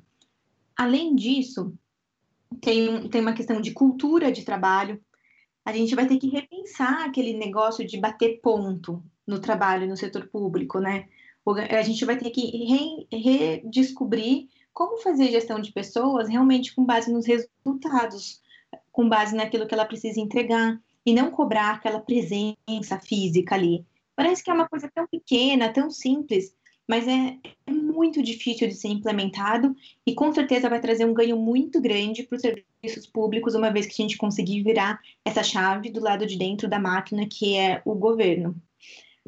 Além 0.76 1.16
disso, 1.16 1.74
tem, 2.60 3.08
tem 3.08 3.20
uma 3.20 3.32
questão 3.32 3.60
de 3.60 3.72
cultura 3.72 4.30
de 4.30 4.44
trabalho, 4.44 5.00
a 5.64 5.72
gente 5.72 5.96
vai 5.96 6.06
ter 6.06 6.18
que 6.18 6.28
repensar 6.28 7.04
aquele 7.04 7.36
negócio 7.36 7.84
de 7.84 7.98
bater 7.98 8.40
ponto 8.40 9.02
no 9.26 9.40
trabalho 9.40 9.88
no 9.88 9.96
setor 9.96 10.28
público, 10.28 10.78
né? 10.78 11.08
A 11.76 11.82
gente 11.82 12.04
vai 12.04 12.16
ter 12.16 12.30
que 12.30 13.04
redescobrir 13.10 14.48
como 14.72 14.98
fazer 14.98 15.30
gestão 15.30 15.60
de 15.60 15.72
pessoas 15.72 16.28
realmente 16.28 16.74
com 16.74 16.84
base 16.84 17.12
nos 17.12 17.26
resultados, 17.26 18.40
com 18.96 19.06
base 19.06 19.36
naquilo 19.36 19.66
que 19.66 19.74
ela 19.74 19.84
precisa 19.84 20.18
entregar 20.18 20.80
e 21.04 21.12
não 21.12 21.30
cobrar 21.30 21.72
aquela 21.72 22.00
presença 22.00 22.98
física 22.98 23.54
ali. 23.54 23.84
Parece 24.16 24.42
que 24.42 24.50
é 24.50 24.54
uma 24.54 24.66
coisa 24.66 24.90
tão 24.92 25.06
pequena, 25.06 25.70
tão 25.70 25.90
simples, 25.90 26.56
mas 26.88 27.06
é, 27.06 27.36
é, 27.66 27.70
muito 27.70 28.22
difícil 28.22 28.66
de 28.66 28.72
ser 28.72 28.88
implementado 28.88 29.76
e 30.06 30.14
com 30.14 30.32
certeza 30.32 30.70
vai 30.70 30.80
trazer 30.80 31.04
um 31.04 31.12
ganho 31.12 31.36
muito 31.36 31.78
grande 31.78 32.22
para 32.22 32.36
os 32.36 32.40
serviços 32.40 33.06
públicos, 33.06 33.54
uma 33.54 33.70
vez 33.70 33.84
que 33.84 33.92
a 33.92 34.02
gente 34.02 34.16
conseguir 34.16 34.62
virar 34.62 34.98
essa 35.22 35.42
chave 35.42 35.90
do 35.90 36.00
lado 36.00 36.24
de 36.24 36.38
dentro 36.38 36.66
da 36.66 36.78
máquina, 36.78 37.26
que 37.26 37.54
é 37.54 37.82
o 37.84 37.94
governo. 37.94 38.56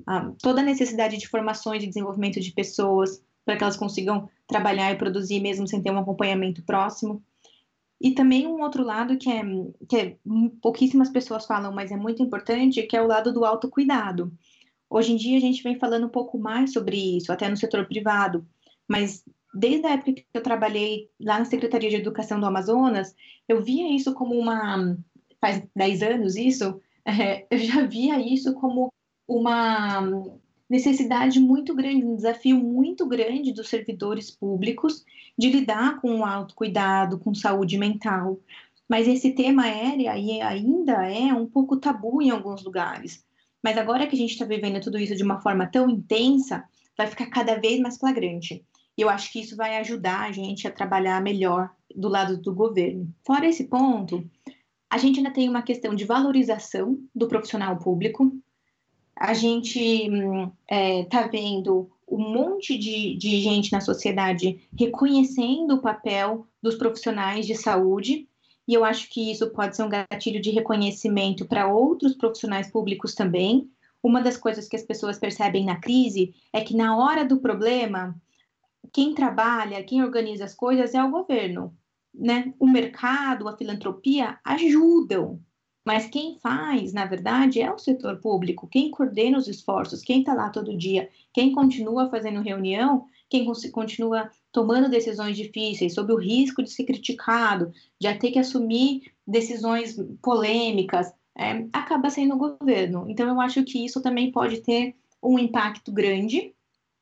Ah, 0.06 0.32
toda 0.40 0.62
a 0.62 0.64
necessidade 0.64 1.18
de 1.18 1.28
formações 1.28 1.82
e 1.82 1.88
desenvolvimento 1.88 2.40
de 2.40 2.52
pessoas 2.52 3.22
para 3.44 3.54
que 3.54 3.62
elas 3.62 3.76
consigam 3.76 4.30
trabalhar 4.46 4.92
e 4.92 4.96
produzir 4.96 5.40
mesmo 5.40 5.68
sem 5.68 5.82
ter 5.82 5.90
um 5.90 5.98
acompanhamento 5.98 6.62
próximo. 6.62 7.22
E 8.00 8.12
também 8.12 8.46
um 8.46 8.62
outro 8.62 8.84
lado 8.84 9.18
que 9.18 9.28
é, 9.28 9.42
que 9.88 9.96
é 9.96 10.16
pouquíssimas 10.62 11.10
pessoas 11.10 11.46
falam, 11.46 11.72
mas 11.72 11.90
é 11.90 11.96
muito 11.96 12.22
importante, 12.22 12.82
que 12.82 12.96
é 12.96 13.02
o 13.02 13.06
lado 13.06 13.32
do 13.32 13.44
autocuidado. 13.44 14.32
Hoje 14.88 15.12
em 15.12 15.16
dia 15.16 15.36
a 15.36 15.40
gente 15.40 15.62
vem 15.62 15.78
falando 15.78 16.06
um 16.06 16.10
pouco 16.10 16.38
mais 16.38 16.72
sobre 16.72 16.96
isso, 17.16 17.32
até 17.32 17.48
no 17.48 17.56
setor 17.56 17.86
privado, 17.86 18.46
mas 18.86 19.24
desde 19.52 19.86
a 19.86 19.92
época 19.92 20.12
que 20.12 20.26
eu 20.32 20.42
trabalhei 20.42 21.10
lá 21.20 21.38
na 21.38 21.44
Secretaria 21.44 21.90
de 21.90 21.96
Educação 21.96 22.38
do 22.38 22.46
Amazonas, 22.46 23.14
eu 23.48 23.62
via 23.62 23.94
isso 23.94 24.14
como 24.14 24.34
uma. 24.34 24.96
faz 25.40 25.62
10 25.74 26.02
anos 26.02 26.36
isso, 26.36 26.80
é, 27.04 27.46
eu 27.50 27.58
já 27.58 27.84
via 27.84 28.20
isso 28.20 28.54
como 28.54 28.92
uma 29.26 30.00
necessidade 30.68 31.40
muito 31.40 31.74
grande, 31.74 32.04
um 32.04 32.16
desafio 32.16 32.56
muito 32.56 33.06
grande 33.06 33.52
dos 33.52 33.68
servidores 33.68 34.30
públicos 34.30 35.04
de 35.36 35.50
lidar 35.50 36.00
com 36.00 36.20
o 36.20 36.24
autocuidado, 36.24 37.18
com 37.18 37.34
saúde 37.34 37.78
mental. 37.78 38.38
Mas 38.88 39.06
esse 39.06 39.32
tema 39.32 39.68
era 39.68 40.18
e 40.18 40.40
ainda 40.40 41.08
é 41.08 41.32
um 41.32 41.46
pouco 41.46 41.76
tabu 41.76 42.22
em 42.22 42.30
alguns 42.30 42.62
lugares. 42.62 43.24
Mas 43.62 43.76
agora 43.76 44.06
que 44.06 44.14
a 44.14 44.18
gente 44.18 44.32
está 44.32 44.44
vivendo 44.44 44.80
tudo 44.80 44.98
isso 44.98 45.16
de 45.16 45.22
uma 45.22 45.40
forma 45.40 45.66
tão 45.66 45.88
intensa, 45.88 46.64
vai 46.96 47.06
ficar 47.06 47.26
cada 47.26 47.56
vez 47.56 47.80
mais 47.80 47.98
flagrante. 47.98 48.64
E 48.96 49.00
eu 49.00 49.08
acho 49.08 49.32
que 49.32 49.40
isso 49.40 49.56
vai 49.56 49.76
ajudar 49.78 50.22
a 50.22 50.32
gente 50.32 50.66
a 50.66 50.72
trabalhar 50.72 51.22
melhor 51.22 51.70
do 51.94 52.08
lado 52.08 52.36
do 52.36 52.54
governo. 52.54 53.08
Fora 53.24 53.46
esse 53.46 53.64
ponto, 53.64 54.28
a 54.90 54.98
gente 54.98 55.18
ainda 55.18 55.30
tem 55.30 55.48
uma 55.48 55.62
questão 55.62 55.94
de 55.94 56.04
valorização 56.04 56.98
do 57.14 57.28
profissional 57.28 57.78
público. 57.78 58.32
A 59.18 59.34
gente 59.34 59.78
está 59.80 60.14
hum, 60.14 60.52
é, 60.68 61.04
tá 61.04 61.26
vendo 61.26 61.90
um 62.06 62.32
monte 62.32 62.78
de, 62.78 63.16
de 63.16 63.40
gente 63.40 63.72
na 63.72 63.80
sociedade 63.80 64.60
reconhecendo 64.78 65.74
o 65.74 65.82
papel 65.82 66.46
dos 66.62 66.76
profissionais 66.76 67.46
de 67.46 67.54
saúde, 67.54 68.28
e 68.66 68.74
eu 68.74 68.84
acho 68.84 69.08
que 69.10 69.30
isso 69.30 69.50
pode 69.50 69.74
ser 69.74 69.82
um 69.82 69.88
gatilho 69.88 70.40
de 70.40 70.50
reconhecimento 70.50 71.46
para 71.46 71.66
outros 71.66 72.14
profissionais 72.14 72.70
públicos 72.70 73.14
também. 73.14 73.70
Uma 74.02 74.20
das 74.22 74.36
coisas 74.36 74.68
que 74.68 74.76
as 74.76 74.82
pessoas 74.82 75.18
percebem 75.18 75.64
na 75.64 75.80
crise 75.80 76.34
é 76.52 76.60
que 76.60 76.76
na 76.76 76.96
hora 76.96 77.24
do 77.24 77.40
problema, 77.40 78.14
quem 78.92 79.14
trabalha, 79.14 79.82
quem 79.82 80.02
organiza 80.02 80.44
as 80.44 80.54
coisas 80.54 80.94
é 80.94 81.02
o 81.02 81.10
governo, 81.10 81.74
né? 82.14 82.52
O 82.58 82.66
mercado, 82.66 83.48
a 83.48 83.56
filantropia 83.56 84.38
ajudam, 84.44 85.40
mas 85.88 86.06
quem 86.06 86.38
faz, 86.38 86.92
na 86.92 87.06
verdade, 87.06 87.62
é 87.62 87.72
o 87.72 87.78
setor 87.78 88.18
público, 88.18 88.68
quem 88.68 88.90
coordena 88.90 89.38
os 89.38 89.48
esforços, 89.48 90.02
quem 90.02 90.20
está 90.20 90.34
lá 90.34 90.50
todo 90.50 90.76
dia, 90.76 91.08
quem 91.32 91.50
continua 91.50 92.10
fazendo 92.10 92.42
reunião, 92.42 93.06
quem 93.26 93.50
continua 93.72 94.30
tomando 94.52 94.90
decisões 94.90 95.34
difíceis, 95.34 95.94
sob 95.94 96.12
o 96.12 96.18
risco 96.18 96.62
de 96.62 96.68
ser 96.68 96.84
criticado, 96.84 97.72
de 97.98 98.14
ter 98.16 98.30
que 98.30 98.38
assumir 98.38 99.10
decisões 99.26 99.96
polêmicas, 100.20 101.10
é, 101.34 101.66
acaba 101.72 102.10
sendo 102.10 102.34
o 102.34 102.58
governo. 102.58 103.06
Então, 103.08 103.26
eu 103.26 103.40
acho 103.40 103.64
que 103.64 103.82
isso 103.82 104.02
também 104.02 104.30
pode 104.30 104.60
ter 104.60 104.94
um 105.22 105.38
impacto 105.38 105.90
grande 105.90 106.52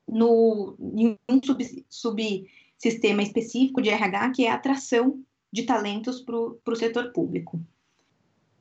no, 0.07 0.77
em 0.79 1.19
um 1.29 1.43
sub, 1.43 1.85
subsistema 1.91 3.25
específico 3.25 3.83
de 3.83 3.89
RH, 3.89 4.31
que 4.31 4.47
é 4.47 4.51
a 4.53 4.55
atração 4.55 5.21
de 5.53 5.65
talentos 5.65 6.21
para 6.21 6.37
o 6.37 6.77
setor 6.77 7.11
público. 7.13 7.61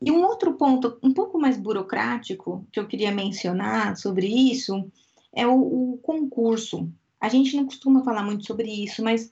E 0.01 0.11
um 0.11 0.23
outro 0.23 0.53
ponto 0.53 0.97
um 1.01 1.13
pouco 1.13 1.39
mais 1.39 1.57
burocrático 1.57 2.65
que 2.71 2.79
eu 2.79 2.87
queria 2.87 3.11
mencionar 3.11 3.97
sobre 3.97 4.27
isso 4.27 4.89
é 5.33 5.47
o, 5.47 5.93
o 5.93 5.97
concurso. 5.97 6.89
A 7.19 7.29
gente 7.29 7.55
não 7.55 7.65
costuma 7.65 8.03
falar 8.03 8.23
muito 8.23 8.45
sobre 8.45 8.69
isso, 8.69 9.03
mas 9.03 9.31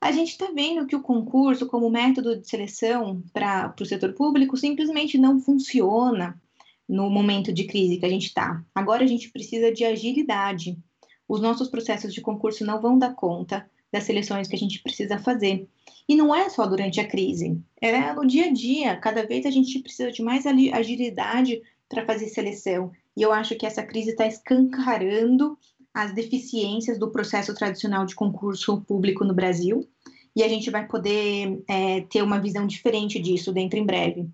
a 0.00 0.12
gente 0.12 0.30
está 0.30 0.50
vendo 0.50 0.86
que 0.86 0.96
o 0.96 1.02
concurso, 1.02 1.66
como 1.66 1.90
método 1.90 2.36
de 2.36 2.48
seleção 2.48 3.22
para 3.32 3.74
o 3.80 3.86
setor 3.86 4.12
público, 4.12 4.56
simplesmente 4.56 5.18
não 5.18 5.40
funciona 5.40 6.40
no 6.88 7.10
momento 7.10 7.52
de 7.52 7.64
crise 7.64 7.98
que 7.98 8.06
a 8.06 8.10
gente 8.10 8.26
está. 8.26 8.64
Agora 8.74 9.04
a 9.04 9.06
gente 9.06 9.30
precisa 9.30 9.72
de 9.72 9.84
agilidade 9.84 10.76
os 11.28 11.40
nossos 11.42 11.68
processos 11.68 12.14
de 12.14 12.22
concurso 12.22 12.64
não 12.64 12.80
vão 12.80 12.98
dar 12.98 13.14
conta 13.14 13.68
das 13.92 14.04
seleções 14.04 14.48
que 14.48 14.56
a 14.56 14.58
gente 14.58 14.82
precisa 14.82 15.18
fazer. 15.18 15.66
E 16.08 16.16
não 16.16 16.34
é 16.34 16.48
só 16.48 16.66
durante 16.66 17.00
a 17.00 17.06
crise, 17.06 17.60
é 17.80 18.12
no 18.12 18.26
dia 18.26 18.46
a 18.46 18.52
dia. 18.52 18.96
Cada 18.96 19.26
vez 19.26 19.44
a 19.44 19.50
gente 19.50 19.78
precisa 19.80 20.10
de 20.10 20.22
mais 20.22 20.46
agilidade 20.46 21.62
para 21.88 22.04
fazer 22.04 22.28
seleção. 22.28 22.92
E 23.16 23.22
eu 23.22 23.32
acho 23.32 23.56
que 23.56 23.66
essa 23.66 23.82
crise 23.82 24.10
está 24.10 24.26
escancarando 24.26 25.58
as 25.92 26.14
deficiências 26.14 26.98
do 26.98 27.10
processo 27.10 27.54
tradicional 27.54 28.06
de 28.06 28.14
concurso 28.14 28.80
público 28.82 29.24
no 29.24 29.34
Brasil. 29.34 29.88
E 30.36 30.42
a 30.42 30.48
gente 30.48 30.70
vai 30.70 30.86
poder 30.86 31.62
é, 31.66 32.02
ter 32.02 32.22
uma 32.22 32.40
visão 32.40 32.66
diferente 32.66 33.18
disso 33.18 33.52
dentro 33.52 33.78
em 33.78 33.84
breve. 33.84 34.28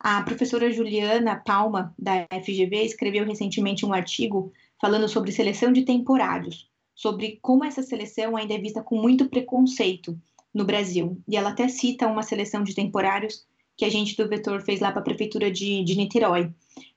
A 0.00 0.22
professora 0.22 0.70
Juliana 0.70 1.36
Palma, 1.36 1.94
da 1.98 2.26
FGV, 2.42 2.84
escreveu 2.84 3.24
recentemente 3.24 3.86
um 3.86 3.92
artigo 3.92 4.52
falando 4.80 5.08
sobre 5.08 5.32
seleção 5.32 5.72
de 5.72 5.82
temporários, 5.82 6.68
sobre 6.94 7.38
como 7.42 7.64
essa 7.64 7.82
seleção 7.82 8.36
ainda 8.36 8.54
é 8.54 8.58
vista 8.58 8.82
com 8.82 9.00
muito 9.00 9.28
preconceito 9.28 10.18
no 10.52 10.64
Brasil. 10.64 11.20
E 11.26 11.36
ela 11.36 11.50
até 11.50 11.68
cita 11.68 12.06
uma 12.06 12.22
seleção 12.22 12.62
de 12.62 12.74
temporários 12.74 13.44
que 13.76 13.84
a 13.84 13.90
gente 13.90 14.16
do 14.16 14.28
Vetor 14.28 14.62
fez 14.62 14.80
lá 14.80 14.92
para 14.92 15.00
a 15.00 15.04
Prefeitura 15.04 15.50
de, 15.50 15.82
de 15.82 15.96
Niterói. 15.96 16.52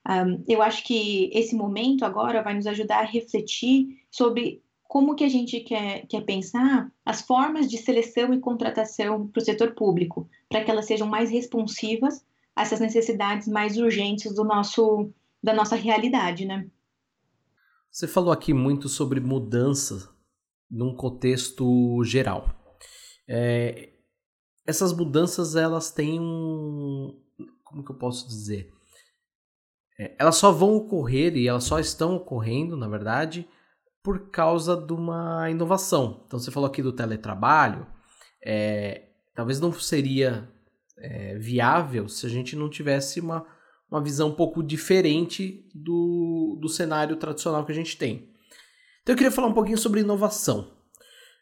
Um, 0.07 0.43
eu 0.47 0.61
acho 0.61 0.83
que 0.83 1.29
esse 1.33 1.55
momento 1.55 2.05
agora 2.05 2.43
vai 2.43 2.53
nos 2.53 2.67
ajudar 2.67 2.99
a 2.99 3.05
refletir 3.05 3.99
sobre 4.11 4.61
como 4.87 5.15
que 5.15 5.23
a 5.23 5.29
gente 5.29 5.59
quer, 5.61 6.05
quer 6.07 6.21
pensar 6.21 6.89
as 7.05 7.21
formas 7.21 7.69
de 7.69 7.77
seleção 7.77 8.33
e 8.33 8.39
contratação 8.39 9.27
para 9.27 9.41
o 9.41 9.43
setor 9.43 9.73
público, 9.73 10.29
para 10.47 10.63
que 10.63 10.71
elas 10.71 10.85
sejam 10.85 11.07
mais 11.07 11.29
responsivas 11.29 12.23
a 12.55 12.61
essas 12.61 12.79
necessidades 12.79 13.47
mais 13.47 13.77
urgentes 13.77 14.33
do 14.33 14.43
nosso, 14.43 15.09
da 15.43 15.53
nossa 15.53 15.75
realidade, 15.75 16.45
né? 16.45 16.67
Você 17.97 18.07
falou 18.07 18.31
aqui 18.31 18.53
muito 18.53 18.87
sobre 18.87 19.19
mudança 19.19 20.15
num 20.69 20.95
contexto 20.95 22.03
geral. 22.03 22.47
É, 23.27 23.89
essas 24.67 24.93
mudanças 24.93 25.55
elas 25.55 25.89
têm 25.89 26.19
um, 26.19 27.19
como 27.63 27.83
que 27.83 27.89
eu 27.89 27.97
posso 27.97 28.27
dizer? 28.27 28.71
É, 29.99 30.15
elas 30.19 30.35
só 30.35 30.51
vão 30.51 30.75
ocorrer 30.75 31.35
e 31.35 31.47
elas 31.47 31.63
só 31.63 31.79
estão 31.79 32.17
ocorrendo, 32.17 32.77
na 32.77 32.87
verdade, 32.87 33.49
por 34.03 34.29
causa 34.29 34.77
de 34.77 34.93
uma 34.93 35.49
inovação. 35.49 36.23
Então 36.27 36.37
você 36.37 36.51
falou 36.51 36.69
aqui 36.69 36.83
do 36.83 36.93
teletrabalho, 36.93 37.87
é, 38.45 39.09
talvez 39.33 39.59
não 39.59 39.73
seria 39.73 40.47
é, 40.99 41.35
viável 41.39 42.07
se 42.07 42.27
a 42.27 42.29
gente 42.29 42.55
não 42.55 42.69
tivesse 42.69 43.19
uma 43.19 43.56
uma 43.89 44.01
visão 44.01 44.29
um 44.29 44.35
pouco 44.35 44.61
diferente 44.61 45.65
do, 45.73 46.57
do 46.59 46.67
cenário 46.67 47.15
tradicional 47.15 47.65
que 47.65 47.71
a 47.71 47.75
gente 47.75 47.97
tem. 47.97 48.29
Então 49.01 49.13
eu 49.13 49.17
queria 49.17 49.31
falar 49.31 49.47
um 49.47 49.53
pouquinho 49.53 49.77
sobre 49.77 50.01
inovação. 50.01 50.71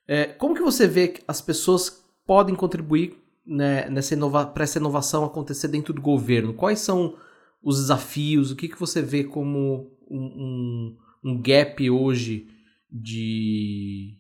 É, 0.07 0.25
como 0.25 0.53
que 0.53 0.61
você 0.61 0.87
vê 0.87 1.07
que 1.07 1.23
as 1.27 1.41
pessoas 1.41 2.05
podem 2.25 2.55
contribuir 2.55 3.17
né, 3.45 3.89
nessa 3.89 4.13
inova 4.13 4.45
para 4.45 4.63
essa 4.63 4.77
inovação 4.77 5.25
acontecer 5.25 5.67
dentro 5.67 5.93
do 5.93 6.01
governo? 6.01 6.53
Quais 6.53 6.79
são 6.79 7.17
os 7.63 7.77
desafios? 7.79 8.51
O 8.51 8.55
que, 8.55 8.69
que 8.69 8.79
você 8.79 9.01
vê 9.01 9.23
como 9.23 9.91
um, 10.09 10.97
um, 11.23 11.31
um 11.31 11.41
gap 11.41 11.89
hoje 11.89 12.47
de 12.91 14.15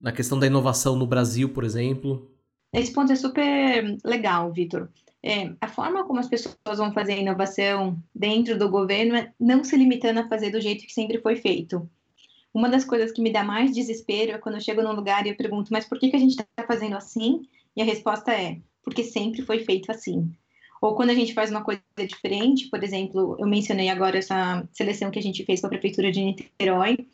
na 0.00 0.12
questão 0.12 0.38
da 0.38 0.46
inovação 0.46 0.96
no 0.96 1.06
Brasil, 1.06 1.48
por 1.48 1.64
exemplo? 1.64 2.30
Esse 2.72 2.92
ponto 2.92 3.12
é 3.12 3.16
super 3.16 3.96
legal, 4.04 4.52
Vitor. 4.52 4.88
É, 5.22 5.52
a 5.60 5.66
forma 5.66 6.04
como 6.04 6.20
as 6.20 6.28
pessoas 6.28 6.78
vão 6.78 6.92
fazer 6.92 7.14
a 7.14 7.18
inovação 7.18 8.00
dentro 8.14 8.58
do 8.58 8.70
governo 8.70 9.16
é 9.16 9.32
não 9.40 9.64
se 9.64 9.76
limitando 9.76 10.20
a 10.20 10.28
fazer 10.28 10.50
do 10.50 10.60
jeito 10.60 10.84
que 10.84 10.92
sempre 10.92 11.20
foi 11.20 11.36
feito. 11.36 11.88
Uma 12.54 12.68
das 12.68 12.84
coisas 12.84 13.12
que 13.12 13.20
me 13.20 13.32
dá 13.32 13.42
mais 13.42 13.74
desespero 13.74 14.32
é 14.32 14.38
quando 14.38 14.54
eu 14.54 14.60
chego 14.60 14.82
num 14.82 14.92
lugar 14.92 15.26
e 15.26 15.30
eu 15.30 15.36
pergunto, 15.36 15.72
mas 15.72 15.84
por 15.84 15.98
que, 15.98 16.10
que 16.10 16.16
a 16.16 16.20
gente 16.20 16.30
está 16.30 16.64
fazendo 16.66 16.96
assim? 16.96 17.42
E 17.74 17.82
a 17.82 17.84
resposta 17.84 18.32
é, 18.32 18.58
porque 18.82 19.02
sempre 19.02 19.42
foi 19.42 19.60
feito 19.60 19.90
assim. 19.90 20.30
Ou 20.80 20.94
quando 20.94 21.10
a 21.10 21.14
gente 21.14 21.34
faz 21.34 21.50
uma 21.50 21.64
coisa 21.64 21.82
diferente, 22.08 22.68
por 22.68 22.82
exemplo, 22.82 23.36
eu 23.38 23.46
mencionei 23.46 23.88
agora 23.88 24.18
essa 24.18 24.66
seleção 24.72 25.10
que 25.10 25.18
a 25.18 25.22
gente 25.22 25.44
fez 25.44 25.60
com 25.60 25.66
a 25.66 25.70
Prefeitura 25.70 26.12
de 26.12 26.22
Niterói, 26.22 27.06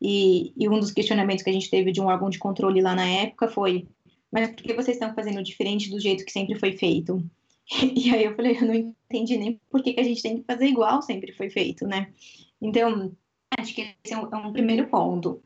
e, 0.00 0.52
e 0.56 0.68
um 0.68 0.78
dos 0.78 0.90
questionamentos 0.90 1.42
que 1.42 1.50
a 1.50 1.52
gente 1.52 1.70
teve 1.70 1.90
de 1.90 2.00
um 2.00 2.06
órgão 2.06 2.28
de 2.28 2.38
controle 2.38 2.82
lá 2.82 2.94
na 2.94 3.06
época 3.06 3.48
foi: 3.48 3.86
mas 4.30 4.48
por 4.50 4.62
que 4.62 4.74
vocês 4.74 4.96
estão 4.96 5.14
fazendo 5.14 5.42
diferente 5.42 5.90
do 5.90 6.00
jeito 6.00 6.24
que 6.24 6.32
sempre 6.32 6.58
foi 6.58 6.72
feito? 6.72 7.24
E 7.96 8.10
aí 8.14 8.24
eu 8.24 8.34
falei, 8.34 8.56
eu 8.56 8.66
não 8.66 8.74
entendi 8.74 9.36
nem 9.36 9.60
por 9.70 9.82
que, 9.82 9.94
que 9.94 10.00
a 10.00 10.04
gente 10.04 10.22
tem 10.22 10.38
que 10.38 10.44
fazer 10.44 10.66
igual 10.66 11.02
sempre 11.02 11.32
foi 11.32 11.50
feito, 11.50 11.86
né? 11.86 12.12
Então, 12.60 13.12
acho 13.58 13.74
que 13.74 13.94
esse 14.04 14.14
é 14.14 14.18
um, 14.18 14.28
é 14.30 14.36
um 14.36 14.52
primeiro 14.52 14.88
ponto. 14.88 15.42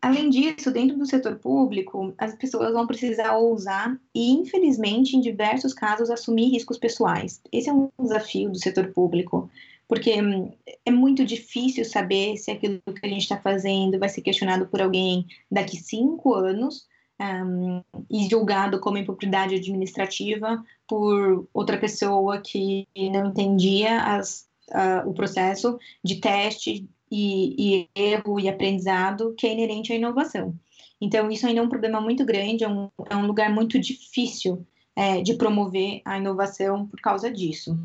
Além 0.00 0.30
disso, 0.30 0.70
dentro 0.70 0.96
do 0.96 1.06
setor 1.06 1.36
público, 1.36 2.14
as 2.18 2.34
pessoas 2.36 2.72
vão 2.72 2.86
precisar 2.86 3.36
ousar 3.36 3.98
e, 4.14 4.30
infelizmente, 4.30 5.16
em 5.16 5.20
diversos 5.20 5.74
casos, 5.74 6.10
assumir 6.10 6.50
riscos 6.50 6.78
pessoais. 6.78 7.40
Esse 7.50 7.68
é 7.68 7.72
um 7.72 7.90
desafio 7.98 8.50
do 8.50 8.58
setor 8.58 8.92
público, 8.92 9.50
porque 9.88 10.20
hum, 10.22 10.52
é 10.84 10.90
muito 10.90 11.24
difícil 11.24 11.84
saber 11.84 12.36
se 12.36 12.50
aquilo 12.50 12.80
que 12.80 13.06
a 13.06 13.08
gente 13.08 13.22
está 13.22 13.38
fazendo 13.38 13.98
vai 13.98 14.08
ser 14.08 14.20
questionado 14.20 14.68
por 14.68 14.80
alguém 14.80 15.26
daqui 15.50 15.76
cinco 15.76 16.34
anos 16.34 16.86
um, 17.20 17.82
e 18.10 18.28
julgado 18.28 18.80
como 18.80 18.98
impropriedade 18.98 19.54
administrativa 19.54 20.64
por 20.86 21.48
outra 21.52 21.78
pessoa 21.78 22.40
que 22.40 22.86
não 22.96 23.28
entendia 23.28 24.02
as, 24.02 24.48
uh, 24.70 25.08
o 25.08 25.12
processo 25.12 25.78
de 26.02 26.16
teste 26.16 26.88
e, 27.10 27.80
e, 27.80 27.88
erro 27.94 28.38
e 28.38 28.48
aprendizado 28.48 29.34
que 29.36 29.46
é 29.46 29.52
inerente 29.52 29.92
à 29.92 29.96
inovação. 29.96 30.54
Então, 31.00 31.30
isso 31.30 31.46
ainda 31.46 31.60
é 31.60 31.62
um 31.62 31.68
problema 31.68 32.00
muito 32.00 32.24
grande, 32.24 32.64
é 32.64 32.68
um, 32.68 32.90
é 33.08 33.16
um 33.16 33.26
lugar 33.26 33.52
muito 33.52 33.78
difícil 33.78 34.66
é, 34.96 35.22
de 35.22 35.34
promover 35.34 36.02
a 36.04 36.18
inovação 36.18 36.86
por 36.86 37.00
causa 37.00 37.30
disso. 37.30 37.78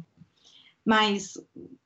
Mas 0.84 1.38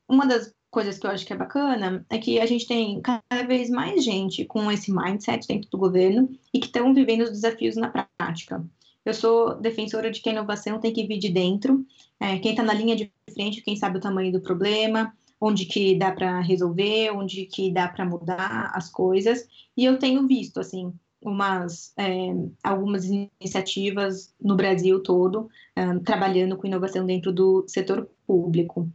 uma 0.08 0.26
das 0.26 0.54
coisas 0.70 0.98
que 0.98 1.06
eu 1.08 1.12
acho 1.12 1.26
que 1.26 1.34
é 1.34 1.38
bacana 1.38 2.06
é 2.10 2.18
que 2.18 2.40
a 2.40 2.46
gente 2.46 2.68
tem 2.68 3.02
cada 3.02 3.44
vez 3.48 3.70
mais 3.70 4.04
gente 4.04 4.46
com 4.46 4.72
esse 4.72 4.92
mindset 4.92 5.48
dentro 5.48 5.70
do 5.70 5.78
governo 5.78 6.30
e 6.54 6.60
que 6.60 6.68
estão 6.68 6.94
vivendo 6.94 7.22
os 7.22 7.32
desafios 7.32 7.76
na 7.76 7.90
prática. 7.90 8.64
Eu 9.06 9.14
sou 9.14 9.56
defensora 9.56 10.12
de 10.12 10.20
que 10.20 10.30
a 10.30 10.34
inovação 10.34 10.80
tem 10.80 10.92
que 10.92 11.08
vir 11.08 11.18
de 11.18 11.30
dentro, 11.30 11.86
é, 12.20 12.38
quem 12.40 12.52
está 12.52 12.62
na 12.62 12.74
linha 12.74 12.96
de 12.96 13.12
frente, 13.34 13.62
quem 13.62 13.76
sabe 13.76 13.98
o 13.98 14.02
tamanho 14.02 14.32
do 14.34 14.42
problema, 14.42 15.14
onde 15.40 15.66
que 15.66 15.96
dá 15.96 16.12
para 16.12 16.42
resolver, 16.42 17.12
onde 17.12 17.46
que 17.46 17.72
dá 17.72 17.88
para 17.88 18.06
mudar 18.06 18.72
as 18.74 18.90
coisas. 18.90 19.48
E 19.78 19.86
eu 19.86 19.98
tenho 19.98 20.28
visto, 20.28 20.60
assim, 20.60 20.94
umas, 21.22 21.94
é, 21.98 22.34
algumas 22.64 23.06
iniciativas 23.06 24.34
no 24.42 24.56
Brasil 24.56 25.02
todo, 25.02 25.50
um, 25.78 26.00
trabalhando 26.00 26.58
com 26.58 26.68
inovação 26.68 27.06
dentro 27.06 27.32
do 27.32 27.66
setor 27.68 28.10
público. 28.26 28.90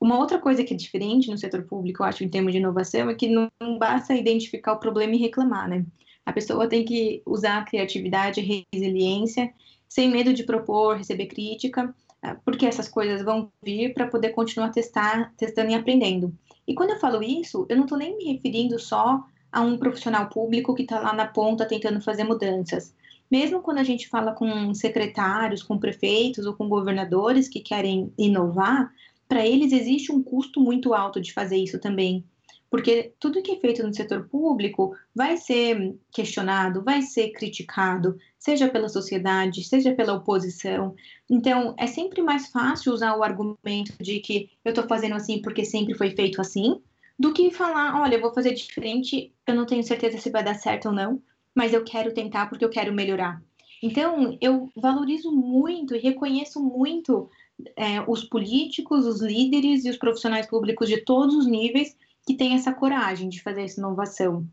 Uma 0.00 0.18
outra 0.18 0.38
coisa 0.38 0.62
que 0.62 0.74
é 0.74 0.76
diferente 0.76 1.30
no 1.30 1.38
setor 1.38 1.62
público, 1.64 2.02
eu 2.02 2.06
acho, 2.06 2.22
em 2.22 2.28
termos 2.28 2.52
de 2.52 2.58
inovação, 2.58 3.08
é 3.08 3.14
que 3.14 3.28
não, 3.28 3.50
basta 3.78 4.14
identificar 4.14 4.72
o 4.72 4.78
problema 4.78 5.14
e 5.14 5.18
reclamar, 5.18 5.68
né? 5.68 5.84
A 6.24 6.32
pessoa 6.32 6.68
tem 6.68 6.84
que 6.84 7.22
usar 7.24 7.58
a 7.58 7.64
criatividade 7.64 8.64
resiliência, 8.72 9.52
sem 9.88 10.10
medo 10.10 10.34
de 10.34 10.44
propor, 10.44 10.96
receber 10.96 11.26
crítica, 11.26 11.94
ah, 12.22 12.36
porque 12.44 12.66
essas 12.66 12.88
coisas 12.88 13.22
vão 13.22 13.50
vir 13.62 13.94
para 13.94 14.08
poder 14.08 14.30
continuar 14.30 14.70
testar, 14.70 15.32
testando 15.36 15.70
e 15.70 15.74
aprendendo. 15.74 16.34
E 16.66 16.74
quando 16.74 16.90
eu 16.90 16.98
falo 16.98 17.22
isso, 17.22 17.64
eu 17.68 17.76
não 17.76 17.84
estou 17.84 17.96
nem 17.96 18.16
me 18.16 18.32
referindo 18.32 18.78
só 18.78 19.24
a 19.52 19.60
um 19.60 19.78
profissional 19.78 20.28
público 20.28 20.74
que 20.74 20.82
está 20.82 21.00
lá 21.00 21.12
na 21.12 21.26
ponta 21.26 21.64
tentando 21.64 22.00
fazer 22.00 22.24
mudanças. 22.24 22.92
Mesmo 23.30 23.62
quando 23.62 23.78
a 23.78 23.84
gente 23.84 24.08
fala 24.08 24.32
com 24.32 24.74
secretários, 24.74 25.62
com 25.62 25.78
prefeitos 25.78 26.46
ou 26.46 26.54
com 26.54 26.68
governadores 26.68 27.48
que 27.48 27.60
querem 27.60 28.12
inovar, 28.18 28.92
para 29.28 29.46
eles 29.46 29.72
existe 29.72 30.12
um 30.12 30.22
custo 30.22 30.60
muito 30.60 30.94
alto 30.94 31.20
de 31.20 31.32
fazer 31.32 31.56
isso 31.56 31.78
também. 31.78 32.24
Porque 32.68 33.12
tudo 33.20 33.42
que 33.42 33.52
é 33.52 33.60
feito 33.60 33.82
no 33.86 33.94
setor 33.94 34.28
público 34.28 34.94
vai 35.14 35.36
ser 35.36 35.96
questionado, 36.12 36.82
vai 36.82 37.00
ser 37.00 37.30
criticado, 37.30 38.18
seja 38.38 38.68
pela 38.68 38.88
sociedade, 38.88 39.64
seja 39.64 39.94
pela 39.94 40.14
oposição. 40.14 40.94
Então, 41.30 41.74
é 41.78 41.86
sempre 41.86 42.22
mais 42.22 42.48
fácil 42.48 42.92
usar 42.92 43.16
o 43.16 43.22
argumento 43.22 43.92
de 44.00 44.18
que 44.18 44.50
eu 44.64 44.70
estou 44.70 44.86
fazendo 44.86 45.14
assim 45.14 45.40
porque 45.40 45.64
sempre 45.64 45.94
foi 45.94 46.10
feito 46.10 46.40
assim, 46.40 46.80
do 47.18 47.32
que 47.32 47.50
falar, 47.50 48.00
olha, 48.00 48.16
eu 48.16 48.20
vou 48.20 48.34
fazer 48.34 48.52
diferente, 48.52 49.32
eu 49.46 49.54
não 49.54 49.64
tenho 49.64 49.82
certeza 49.82 50.18
se 50.18 50.30
vai 50.30 50.44
dar 50.44 50.54
certo 50.54 50.88
ou 50.88 50.94
não, 50.94 51.22
mas 51.54 51.72
eu 51.72 51.82
quero 51.82 52.12
tentar 52.12 52.46
porque 52.46 52.64
eu 52.64 52.70
quero 52.70 52.92
melhorar. 52.92 53.40
Então, 53.82 54.36
eu 54.40 54.70
valorizo 54.74 55.30
muito 55.30 55.94
e 55.94 55.98
reconheço 55.98 56.62
muito 56.62 57.30
é, 57.76 58.00
os 58.06 58.24
políticos, 58.24 59.06
os 59.06 59.20
líderes 59.20 59.84
e 59.84 59.90
os 59.90 59.96
profissionais 59.96 60.46
públicos 60.46 60.88
de 60.88 60.98
todos 60.98 61.34
os 61.34 61.46
níveis 61.46 61.96
que 62.26 62.34
têm 62.34 62.54
essa 62.54 62.72
coragem 62.72 63.28
de 63.28 63.42
fazer 63.42 63.62
essa 63.62 63.80
inovação. 63.80 64.46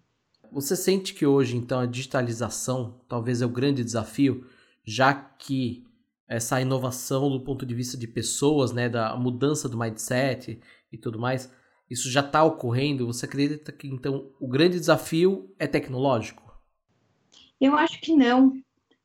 Você 0.51 0.75
sente 0.75 1.13
que 1.13 1.25
hoje, 1.25 1.57
então, 1.57 1.79
a 1.79 1.85
digitalização 1.85 3.01
talvez 3.07 3.41
é 3.41 3.45
o 3.45 3.49
grande 3.49 3.83
desafio, 3.83 4.45
já 4.85 5.13
que 5.13 5.83
essa 6.27 6.61
inovação 6.61 7.29
do 7.29 7.41
ponto 7.41 7.65
de 7.65 7.73
vista 7.73 7.97
de 7.97 8.07
pessoas, 8.07 8.71
né, 8.71 8.87
da 8.87 9.15
mudança 9.17 9.67
do 9.67 9.77
mindset 9.77 10.59
e 10.91 10.97
tudo 10.97 11.19
mais, 11.19 11.51
isso 11.89 12.09
já 12.09 12.21
está 12.21 12.43
ocorrendo? 12.43 13.07
Você 13.07 13.25
acredita 13.25 13.71
que 13.71 13.87
então 13.87 14.31
o 14.39 14.47
grande 14.47 14.79
desafio 14.79 15.53
é 15.59 15.67
tecnológico? 15.67 16.43
Eu 17.59 17.75
acho 17.75 17.99
que 18.01 18.15
não. 18.15 18.53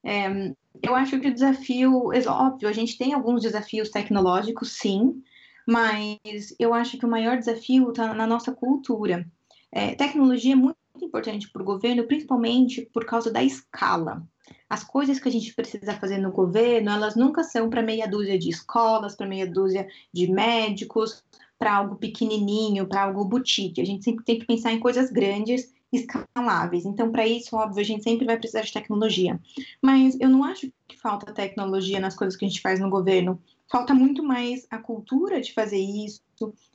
É, 0.05 0.55
eu 0.83 0.95
acho 0.95 1.19
que 1.21 1.29
o 1.29 1.35
desafio, 1.35 2.13
é 2.13 2.27
óbvio, 2.29 2.69
a 2.69 2.73
gente 2.73 2.97
tem 2.97 3.13
alguns 3.13 3.43
desafios 3.43 3.91
tecnológicos, 3.91 4.73
sim, 4.73 5.23
mas 5.67 6.55
eu 6.59 6.73
acho 6.73 6.99
que 6.99 7.05
o 7.05 7.11
maior 7.11 7.37
desafio 7.39 7.91
está 7.91 8.15
na 8.15 8.27
nossa 8.27 8.53
cultura. 8.53 9.27
É, 9.71 9.95
tecnologia 9.95 10.55
é 10.55 10.57
muito 10.57 10.77
importante 11.01 11.51
para 11.51 11.63
o 11.63 11.65
governo, 11.65 12.07
principalmente 12.07 12.89
por 12.93 13.05
causa 13.05 13.31
da 13.31 13.43
escala. 13.43 14.27
As 14.69 14.83
coisas 14.83 15.21
que 15.21 15.29
a 15.29 15.33
gente 15.33 15.55
precisa 15.55 15.95
fazer 15.95 16.19
no 16.19 16.33
governo, 16.33 16.91
elas 16.91 17.17
nunca 17.17 17.43
são 17.43 17.69
para 17.69 17.83
meia 17.83 18.07
dúzia 18.07 18.39
de 18.39 18.49
escolas, 18.49 19.15
para 19.15 19.27
meia 19.27 19.47
dúzia 19.47 19.87
de 20.13 20.31
médicos, 20.31 21.23
para 21.59 21.75
algo 21.75 21.97
pequenininho, 21.97 22.87
para 22.87 23.03
algo 23.03 23.25
boutique. 23.25 23.81
A 23.81 23.85
gente 23.85 24.05
sempre 24.05 24.25
tem 24.25 24.39
que 24.39 24.47
pensar 24.47 24.73
em 24.73 24.81
coisas 24.81 25.11
grandes, 25.11 25.73
escaláveis. 25.93 26.85
Então, 26.85 27.11
para 27.11 27.27
isso, 27.27 27.57
óbvio, 27.57 27.81
a 27.81 27.85
gente 27.85 28.03
sempre 28.05 28.27
vai 28.27 28.39
precisar 28.39 28.63
de 28.63 28.73
tecnologia. 28.73 29.41
Mas 29.83 30.19
eu 30.21 30.29
não 30.29 30.45
acho 30.45 30.71
que 30.87 30.99
falta 30.99 31.33
tecnologia 31.33 32.01
nas 32.01 32.15
coisas 32.15 32.37
que 32.37 32.45
a 32.45 32.49
gente 32.49 32.61
faz 32.61 32.81
no 32.81 32.91
governo. 32.91 33.41
Falta 33.71 33.95
muito 33.95 34.23
mais 34.23 34.67
a 34.71 34.79
cultura 34.79 35.41
de 35.41 35.53
fazer 35.53 35.79
isso, 35.79 36.23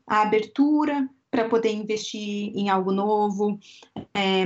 a 0.07 0.21
abertura 0.21 1.09
para 1.29 1.49
poder 1.49 1.71
investir 1.71 2.51
em 2.55 2.69
algo 2.69 2.91
novo, 2.91 3.59
é, 4.13 4.43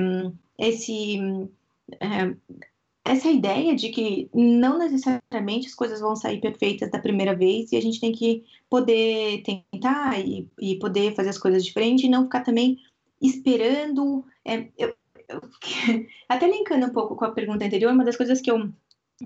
esse 0.58 1.20
é, 2.00 2.36
essa 3.08 3.30
ideia 3.30 3.74
de 3.74 3.90
que 3.90 4.30
não 4.34 4.78
necessariamente 4.78 5.68
as 5.68 5.74
coisas 5.74 6.02
vão 6.02 6.16
sair 6.16 6.42
perfeitas 6.42 6.92
da 6.92 7.00
primeira 7.00 7.34
vez 7.34 7.72
e 7.72 7.78
a 7.78 7.82
gente 7.82 8.02
tem 8.02 8.12
que 8.12 8.44
poder 8.70 9.44
tentar 9.44 10.20
e, 10.20 10.48
e 10.60 10.78
poder 10.78 11.16
fazer 11.16 11.30
as 11.30 11.38
coisas 11.38 11.64
diferentes 11.64 12.04
e 12.04 12.10
não 12.10 12.24
ficar 12.24 12.42
também 12.42 12.78
esperando. 13.22 14.26
É, 14.48 14.70
eu, 14.78 14.96
eu, 15.28 15.42
até 16.30 16.48
linkando 16.48 16.86
um 16.86 16.94
pouco 16.94 17.16
com 17.16 17.26
a 17.26 17.32
pergunta 17.32 17.66
anterior, 17.66 17.92
uma 17.92 18.06
das 18.06 18.16
coisas 18.16 18.40
que 18.40 18.50
eu 18.50 18.72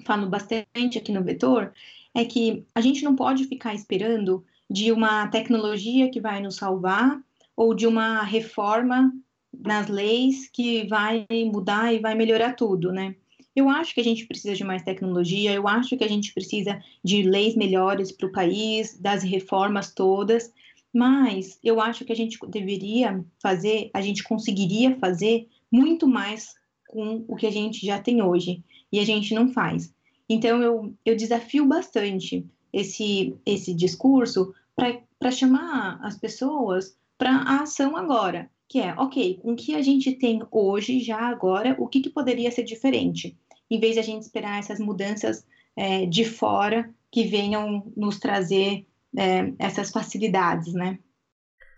falo 0.03 0.27
bastante 0.27 0.97
aqui 0.97 1.11
no 1.11 1.23
Vetor 1.23 1.71
é 2.13 2.25
que 2.25 2.65
a 2.73 2.81
gente 2.81 3.03
não 3.03 3.15
pode 3.15 3.45
ficar 3.45 3.75
esperando 3.75 4.43
de 4.69 4.91
uma 4.91 5.27
tecnologia 5.27 6.09
que 6.09 6.19
vai 6.19 6.41
nos 6.41 6.55
salvar 6.55 7.21
ou 7.55 7.75
de 7.75 7.85
uma 7.85 8.23
reforma 8.23 9.13
nas 9.53 9.87
leis 9.87 10.49
que 10.51 10.87
vai 10.87 11.27
mudar 11.51 11.93
e 11.93 11.99
vai 11.99 12.15
melhorar 12.15 12.53
tudo, 12.53 12.91
né? 12.91 13.15
Eu 13.55 13.69
acho 13.69 13.93
que 13.93 13.99
a 13.99 14.03
gente 14.03 14.25
precisa 14.25 14.55
de 14.55 14.63
mais 14.63 14.81
tecnologia, 14.81 15.53
eu 15.53 15.67
acho 15.67 15.97
que 15.97 16.03
a 16.03 16.07
gente 16.07 16.33
precisa 16.33 16.81
de 17.03 17.21
leis 17.21 17.53
melhores 17.55 18.11
para 18.11 18.27
o 18.27 18.31
país, 18.31 18.97
das 18.97 19.23
reformas 19.23 19.93
todas, 19.93 20.51
mas 20.93 21.59
eu 21.63 21.79
acho 21.79 22.03
que 22.05 22.11
a 22.11 22.15
gente 22.15 22.37
deveria 22.47 23.23
fazer, 23.41 23.89
a 23.93 24.01
gente 24.01 24.23
conseguiria 24.23 24.97
fazer 24.97 25.47
muito 25.71 26.07
mais 26.07 26.55
com 26.87 27.23
o 27.27 27.35
que 27.35 27.47
a 27.47 27.51
gente 27.51 27.85
já 27.85 27.99
tem 27.99 28.21
hoje 28.21 28.63
e 28.91 28.99
a 28.99 29.05
gente 29.05 29.33
não 29.33 29.53
faz. 29.53 29.93
Então 30.27 30.61
eu, 30.61 30.93
eu 31.05 31.15
desafio 31.15 31.65
bastante 31.65 32.45
esse, 32.73 33.35
esse 33.45 33.73
discurso 33.73 34.53
para 34.75 35.31
chamar 35.31 35.99
as 36.03 36.17
pessoas 36.17 36.97
para 37.17 37.31
a 37.31 37.61
ação 37.61 37.95
agora 37.95 38.49
que 38.71 38.79
é, 38.79 38.93
ok, 38.93 39.37
com 39.41 39.51
o 39.51 39.55
que 39.57 39.75
a 39.75 39.81
gente 39.81 40.13
tem 40.13 40.41
hoje, 40.49 41.01
já 41.01 41.19
agora, 41.19 41.75
o 41.77 41.89
que, 41.89 41.99
que 41.99 42.09
poderia 42.09 42.49
ser 42.49 42.63
diferente? 42.63 43.37
Em 43.69 43.77
vez 43.77 43.95
de 43.95 43.99
a 43.99 44.01
gente 44.01 44.21
esperar 44.21 44.59
essas 44.59 44.79
mudanças 44.79 45.45
é, 45.75 46.05
de 46.05 46.23
fora 46.23 46.89
que 47.11 47.25
venham 47.25 47.91
nos 47.97 48.17
trazer 48.17 48.85
é, 49.17 49.53
essas 49.59 49.91
facilidades, 49.91 50.73
né? 50.73 50.99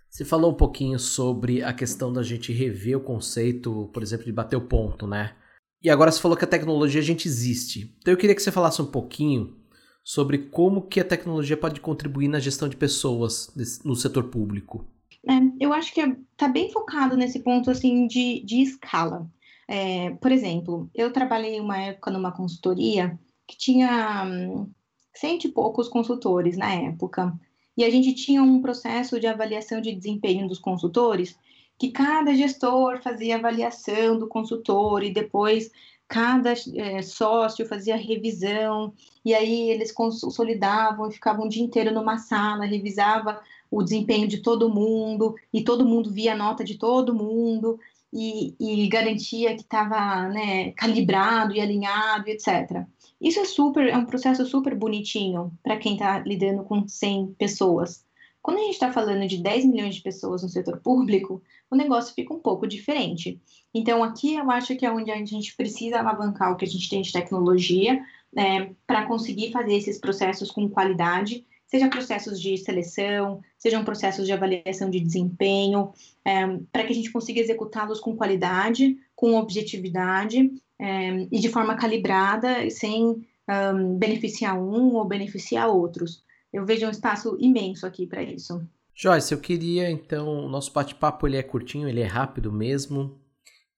Você 0.10 0.24
falou 0.24 0.52
um 0.52 0.56
pouquinho 0.56 1.00
sobre 1.00 1.64
a 1.64 1.74
questão 1.74 2.14
da 2.14 2.22
gente 2.22 2.54
rever 2.54 2.98
o 2.98 3.04
conceito, 3.04 3.90
por 3.92 4.04
exemplo, 4.04 4.26
de 4.26 4.32
bater 4.32 4.56
o 4.56 4.68
ponto, 4.68 5.08
né? 5.08 5.36
E 5.82 5.90
agora 5.90 6.12
você 6.12 6.22
falou 6.22 6.38
que 6.38 6.46
a 6.46 6.48
tecnologia 6.48 7.02
a 7.02 7.04
gente 7.04 7.28
existe. 7.28 7.96
Então 8.00 8.14
eu 8.14 8.18
queria 8.18 8.36
que 8.36 8.42
você 8.42 8.52
falasse 8.52 8.82
um 8.82 8.86
pouquinho 8.86 9.58
sobre 10.04 10.38
como 10.38 10.84
que 10.84 11.00
a 11.00 11.06
tecnologia 11.06 11.58
pode 11.58 11.82
contribuir 11.82 12.28
na 12.28 12.40
gestão 12.40 12.70
de 12.70 12.78
pessoas 12.78 13.52
no 13.84 13.96
setor 13.96 14.26
público. 14.26 14.88
É, 15.28 15.34
eu 15.60 15.74
acho 15.74 15.94
que 15.94 16.02
está 16.02 16.48
bem 16.48 16.72
focado 16.72 17.18
nesse 17.18 17.40
ponto 17.40 17.72
assim 17.72 18.06
de, 18.08 18.44
de 18.46 18.62
escala. 18.62 19.28
É, 19.68 20.12
por 20.12 20.32
exemplo, 20.32 20.90
eu 20.94 21.12
trabalhei 21.12 21.60
uma 21.60 21.78
época 21.78 22.12
numa 22.12 22.32
consultoria 22.32 23.18
que 23.48 23.58
tinha 23.58 24.26
hum, 24.26 24.70
cento 25.14 25.46
e 25.46 25.52
poucos 25.52 25.88
consultores 25.88 26.58
na 26.58 26.74
época. 26.74 27.34
E 27.76 27.84
a 27.84 27.90
gente 27.90 28.14
tinha 28.14 28.42
um 28.42 28.62
processo 28.62 29.20
de 29.20 29.28
avaliação 29.28 29.82
de 29.82 29.94
desempenho 29.94 30.48
dos 30.48 30.60
consultores, 30.60 31.38
que 31.78 31.92
cada 31.92 32.34
gestor 32.36 33.02
fazia 33.02 33.36
avaliação 33.36 34.18
do 34.18 34.28
consultor 34.28 35.04
e 35.04 35.14
depois 35.14 35.72
cada 36.08 36.54
é, 36.76 37.02
sócio 37.02 37.66
fazia 37.66 37.96
revisão, 37.96 38.94
e 39.26 39.34
aí 39.34 39.72
eles 39.72 39.92
consolidavam 39.92 41.10
e 41.10 41.12
ficavam 41.12 41.46
o 41.46 41.50
dia 41.50 41.64
inteiro 41.64 41.92
numa 41.92 42.20
sala, 42.20 42.66
revisava 42.66 43.42
o 43.72 43.82
desempenho 43.82 44.28
de 44.28 44.38
todo 44.38 44.70
mundo, 44.70 45.34
e 45.52 45.64
todo 45.64 45.86
mundo 45.86 46.12
via 46.12 46.34
a 46.34 46.38
nota 46.38 46.64
de 46.64 46.78
todo 46.78 47.16
mundo, 47.16 47.80
e, 48.14 48.56
e 48.60 48.88
garantia 48.88 49.56
que 49.56 49.64
estava 49.64 50.30
né, 50.30 50.72
calibrado 50.74 51.54
e 51.54 51.60
alinhado, 51.60 52.30
etc. 52.30 52.86
Isso 53.20 53.40
é 53.40 53.46
super, 53.46 53.88
é 53.88 53.98
um 53.98 54.06
processo 54.06 54.46
super 54.46 54.76
bonitinho 54.76 55.52
para 55.64 55.78
quem 55.78 55.94
está 55.94 56.20
lidando 56.20 56.64
com 56.64 56.88
100 56.88 57.34
pessoas. 57.40 58.06
Quando 58.42 58.58
a 58.58 58.62
gente 58.64 58.74
está 58.74 58.92
falando 58.92 59.26
de 59.26 59.42
10 59.42 59.66
milhões 59.66 59.96
de 59.96 60.02
pessoas 60.02 60.44
no 60.44 60.50
setor 60.50 60.80
público, 60.82 61.42
o 61.72 61.76
negócio 61.76 62.14
fica 62.14 62.34
um 62.34 62.40
pouco 62.40 62.68
diferente. 62.68 63.42
Então, 63.74 64.04
aqui 64.04 64.36
eu 64.36 64.52
acho 64.52 64.76
que 64.76 64.86
é 64.86 64.92
onde 64.92 65.10
a 65.10 65.26
gente 65.26 65.56
precisa 65.56 66.00
alavancar 66.00 66.52
o 66.52 66.58
que 66.58 66.66
a 66.66 66.68
gente 66.68 66.90
tem 66.90 67.02
de 67.02 67.12
tecnologia 67.12 68.04
né, 68.34 68.76
para 68.86 69.08
conseguir 69.08 69.52
fazer 69.52 69.76
esses 69.76 69.98
processos 69.98 70.52
com 70.52 70.70
qualidade 70.70 71.46
seja 71.74 71.90
processos 71.90 72.40
de 72.40 72.56
seleção, 72.56 73.42
sejam 73.58 73.84
processos 73.84 74.28
de 74.28 74.32
avaliação 74.32 74.92
de 74.92 75.00
desempenho, 75.00 75.92
é, 76.24 76.46
para 76.72 76.84
que 76.84 76.92
a 76.92 76.96
gente 76.96 77.12
consiga 77.12 77.40
executá-los 77.40 78.00
com 78.00 78.16
qualidade, 78.16 78.96
com 79.16 79.36
objetividade 79.36 80.52
é, 80.80 81.28
e 81.32 81.40
de 81.40 81.50
forma 81.50 81.76
calibrada, 81.76 82.70
sem 82.70 83.26
um, 83.50 83.98
beneficiar 83.98 84.56
um 84.56 84.94
ou 84.94 85.04
beneficiar 85.04 85.68
outros. 85.68 86.24
Eu 86.54 86.64
vejo 86.64 86.86
um 86.86 86.92
espaço 86.92 87.36
imenso 87.40 87.88
aqui 87.88 88.06
para 88.06 88.22
isso. 88.22 88.64
Joyce, 88.94 89.34
eu 89.34 89.40
queria 89.40 89.90
então, 89.90 90.46
o 90.46 90.50
nosso 90.50 90.72
bate-papo 90.72 91.26
ele 91.26 91.38
é 91.38 91.42
curtinho, 91.42 91.90
ele 91.90 92.02
é 92.02 92.06
rápido 92.06 92.52
mesmo, 92.52 93.20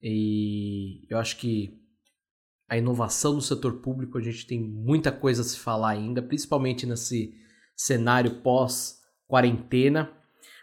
e 0.04 1.08
eu 1.10 1.18
acho 1.18 1.38
que 1.38 1.80
a 2.68 2.78
inovação 2.78 3.36
no 3.36 3.42
setor 3.42 3.76
público 3.76 4.18
a 4.18 4.22
gente 4.22 4.46
tem 4.46 4.60
muita 4.60 5.14
coisa 5.14 5.44
a 5.44 5.46
se 5.46 5.58
falar 5.58 5.92
ainda, 5.92 6.22
principalmente 6.22 6.86
nesse 6.86 7.45
cenário 7.76 8.42
pós-quarentena. 8.42 10.12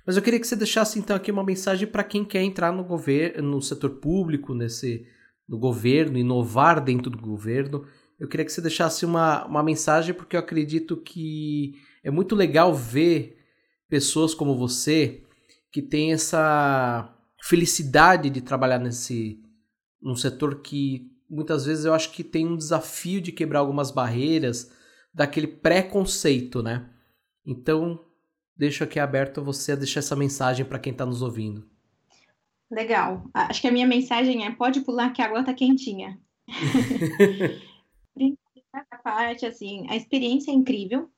Mas 0.07 0.17
eu 0.17 0.23
queria 0.23 0.41
que 0.41 0.47
você 0.47 0.57
deixasse 0.57 0.99
então 0.99 1.15
aqui 1.15 1.31
uma 1.31 1.45
mensagem 1.45 1.87
para 1.87 2.03
quem 2.03 2.25
quer 2.25 2.43
entrar 2.43 2.73
no 2.73 2.83
governo, 2.83 3.51
no 3.51 3.63
setor 3.63 3.91
público, 4.01 4.55
nesse 4.55 5.07
no 5.49 5.59
governo, 5.59 6.17
inovar 6.17 6.83
dentro 6.83 7.11
do 7.11 7.19
governo. 7.19 7.87
Eu 8.19 8.29
queria 8.29 8.47
que 8.47 8.53
você 8.53 8.61
deixasse 8.61 9.05
uma, 9.05 9.45
uma 9.47 9.63
mensagem 9.63 10.15
porque 10.15 10.37
eu 10.37 10.41
acredito 10.41 10.97
que 10.97 11.75
é 12.03 12.11
muito 12.11 12.35
legal 12.35 12.75
ver 12.75 13.37
pessoas 13.89 14.35
como 14.35 14.57
você 14.57 15.23
que 15.71 15.83
tem 15.83 16.13
essa 16.13 17.15
felicidade 17.43 18.31
de 18.31 18.41
trabalhar 18.41 18.79
nesse 18.79 19.41
num 20.01 20.17
setor 20.17 20.61
que 20.61 21.11
muitas 21.31 21.65
vezes 21.65 21.85
eu 21.85 21.95
acho 21.95 22.13
que 22.13 22.25
tem 22.25 22.47
um 22.47 22.57
desafio 22.57 23.21
de 23.21 23.33
quebrar 23.33 23.61
algumas 23.61 23.91
barreiras 23.91 24.71
daquele 25.15 25.47
preconceito, 25.47 26.63
né? 26.63 26.91
Então, 27.45 27.99
deixo 28.57 28.85
aqui 28.85 28.99
aberto 28.99 29.43
você 29.43 29.73
a 29.73 29.77
deixar 29.77 30.01
essa 30.01 30.17
mensagem 30.17 30.65
para 30.65 30.79
quem 30.79 30.93
está 30.93 31.05
nos 31.05 31.23
ouvindo. 31.23 31.69
Legal. 32.71 33.29
Acho 33.35 33.61
que 33.61 33.69
a 33.69 33.73
minha 33.73 33.87
mensagem 33.87 34.47
é: 34.47 34.51
pode 34.51 34.81
pular 34.81 35.13
que 35.13 35.21
a 35.21 35.27
água 35.27 35.41
está 35.41 35.53
quentinha. 35.53 36.19
Essa 38.75 39.03
parte, 39.05 39.45
assim, 39.45 39.87
a 39.91 39.97
experiência 39.97 40.51
é 40.51 40.55
incrível. 40.55 41.11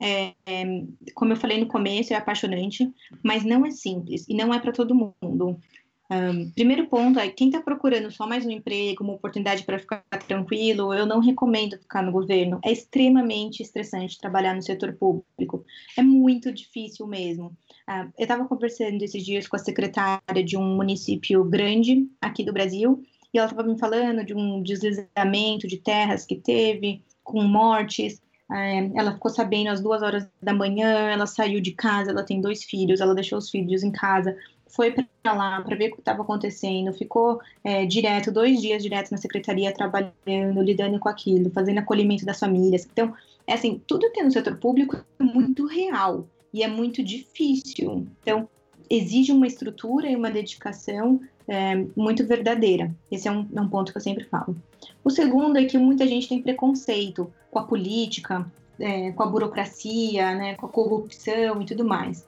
É, 0.00 0.34
é, 0.46 0.64
como 1.14 1.32
eu 1.32 1.36
falei 1.36 1.58
no 1.58 1.66
começo, 1.66 2.12
é 2.12 2.16
apaixonante, 2.16 2.86
mas 3.24 3.44
não 3.44 3.64
é 3.64 3.70
simples 3.70 4.26
e 4.28 4.34
não 4.34 4.52
é 4.52 4.60
para 4.60 4.72
todo 4.72 4.94
mundo. 4.94 5.58
Um, 6.10 6.50
primeiro 6.52 6.86
ponto 6.86 7.18
é 7.18 7.28
quem 7.28 7.48
está 7.48 7.60
procurando 7.60 8.10
só 8.10 8.26
mais 8.26 8.46
um 8.46 8.50
emprego, 8.50 9.04
uma 9.04 9.12
oportunidade 9.12 9.62
para 9.64 9.78
ficar 9.78 10.02
tranquilo, 10.26 10.94
eu 10.94 11.04
não 11.04 11.20
recomendo 11.20 11.78
ficar 11.78 12.02
no 12.02 12.10
governo. 12.10 12.58
É 12.64 12.72
extremamente 12.72 13.62
estressante 13.62 14.18
trabalhar 14.18 14.54
no 14.54 14.62
setor 14.62 14.94
público. 14.94 15.64
É 15.98 16.02
muito 16.02 16.50
difícil 16.50 17.06
mesmo. 17.06 17.48
Uh, 17.88 18.10
eu 18.16 18.22
estava 18.22 18.46
conversando 18.46 19.02
esses 19.02 19.22
dias 19.22 19.46
com 19.46 19.56
a 19.56 19.58
secretária 19.58 20.42
de 20.42 20.56
um 20.56 20.76
município 20.76 21.44
grande 21.44 22.08
aqui 22.22 22.42
do 22.42 22.54
Brasil 22.54 23.02
e 23.32 23.38
ela 23.38 23.48
estava 23.48 23.68
me 23.68 23.78
falando 23.78 24.24
de 24.24 24.34
um 24.34 24.62
deslizamento 24.62 25.68
de 25.68 25.76
terras 25.76 26.24
que 26.24 26.36
teve, 26.36 27.02
com 27.22 27.42
mortes. 27.42 28.20
É, 28.50 28.90
ela 28.94 29.12
ficou 29.12 29.30
sabendo 29.30 29.68
às 29.68 29.80
duas 29.80 30.02
horas 30.02 30.26
da 30.42 30.54
manhã, 30.54 31.10
ela 31.10 31.26
saiu 31.26 31.60
de 31.60 31.72
casa, 31.72 32.10
ela 32.10 32.24
tem 32.24 32.40
dois 32.40 32.64
filhos, 32.64 33.00
ela 33.00 33.14
deixou 33.14 33.36
os 33.36 33.50
filhos 33.50 33.82
em 33.82 33.92
casa, 33.92 34.34
foi 34.68 34.92
para 34.92 35.32
lá 35.32 35.60
para 35.60 35.76
ver 35.76 35.88
o 35.88 35.94
que 35.94 36.00
estava 36.00 36.22
acontecendo, 36.22 36.92
ficou 36.92 37.40
é, 37.64 37.84
direto, 37.86 38.30
dois 38.30 38.60
dias 38.60 38.82
direto 38.82 39.10
na 39.10 39.18
secretaria 39.18 39.72
trabalhando, 39.72 40.62
lidando 40.62 40.98
com 40.98 41.08
aquilo, 41.08 41.50
fazendo 41.50 41.78
acolhimento 41.78 42.24
das 42.24 42.38
famílias. 42.38 42.86
Então, 42.90 43.14
é 43.46 43.54
assim, 43.54 43.80
tudo 43.86 44.10
que 44.12 44.20
é 44.20 44.22
no 44.22 44.30
setor 44.30 44.56
público 44.56 44.96
é 45.18 45.22
muito 45.22 45.66
real 45.66 46.26
e 46.52 46.62
é 46.62 46.68
muito 46.68 47.02
difícil. 47.02 48.06
Então, 48.22 48.48
exige 48.90 49.32
uma 49.32 49.46
estrutura 49.46 50.08
e 50.08 50.16
uma 50.16 50.30
dedicação 50.30 51.20
é, 51.46 51.84
muito 51.96 52.26
verdadeira. 52.26 52.94
Esse 53.10 53.28
é 53.28 53.32
um, 53.32 53.46
é 53.54 53.60
um 53.60 53.68
ponto 53.68 53.92
que 53.92 53.98
eu 53.98 54.02
sempre 54.02 54.24
falo. 54.24 54.56
O 55.02 55.10
segundo 55.10 55.56
é 55.56 55.64
que 55.64 55.78
muita 55.78 56.06
gente 56.06 56.28
tem 56.28 56.42
preconceito 56.42 57.32
com 57.50 57.58
a 57.58 57.64
política, 57.64 58.46
é, 58.78 59.10
com 59.12 59.22
a 59.22 59.26
burocracia, 59.26 60.34
né, 60.34 60.54
com 60.54 60.66
a 60.66 60.68
corrupção 60.68 61.60
e 61.62 61.66
tudo 61.66 61.84
mais. 61.84 62.26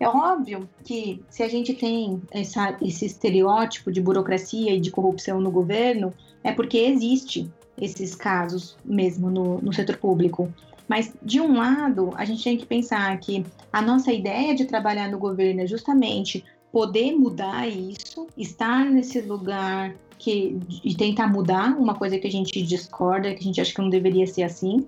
É 0.00 0.08
óbvio 0.08 0.66
que 0.82 1.22
se 1.28 1.42
a 1.42 1.48
gente 1.48 1.74
tem 1.74 2.22
essa, 2.30 2.74
esse 2.80 3.04
estereótipo 3.04 3.92
de 3.92 4.00
burocracia 4.00 4.74
e 4.74 4.80
de 4.80 4.90
corrupção 4.90 5.42
no 5.42 5.50
governo, 5.50 6.14
é 6.42 6.50
porque 6.50 6.78
existe 6.78 7.50
esses 7.78 8.14
casos 8.14 8.78
mesmo 8.82 9.30
no, 9.30 9.60
no 9.60 9.72
setor 9.74 9.98
público. 9.98 10.50
Mas, 10.88 11.12
de 11.22 11.38
um 11.38 11.58
lado, 11.58 12.12
a 12.16 12.24
gente 12.24 12.42
tem 12.42 12.56
que 12.56 12.64
pensar 12.64 13.16
que 13.20 13.44
a 13.70 13.82
nossa 13.82 14.10
ideia 14.10 14.54
de 14.54 14.64
trabalhar 14.64 15.10
no 15.10 15.18
governo 15.18 15.60
é 15.60 15.66
justamente 15.66 16.42
poder 16.72 17.12
mudar 17.12 17.68
isso, 17.68 18.26
estar 18.36 18.86
nesse 18.86 19.20
lugar 19.20 19.94
que, 20.18 20.58
e 20.82 20.94
tentar 20.94 21.26
mudar 21.26 21.76
uma 21.78 21.94
coisa 21.94 22.18
que 22.18 22.26
a 22.26 22.30
gente 22.30 22.62
discorda, 22.62 23.34
que 23.34 23.40
a 23.40 23.44
gente 23.44 23.60
acha 23.60 23.74
que 23.74 23.82
não 23.82 23.90
deveria 23.90 24.26
ser 24.26 24.44
assim. 24.44 24.86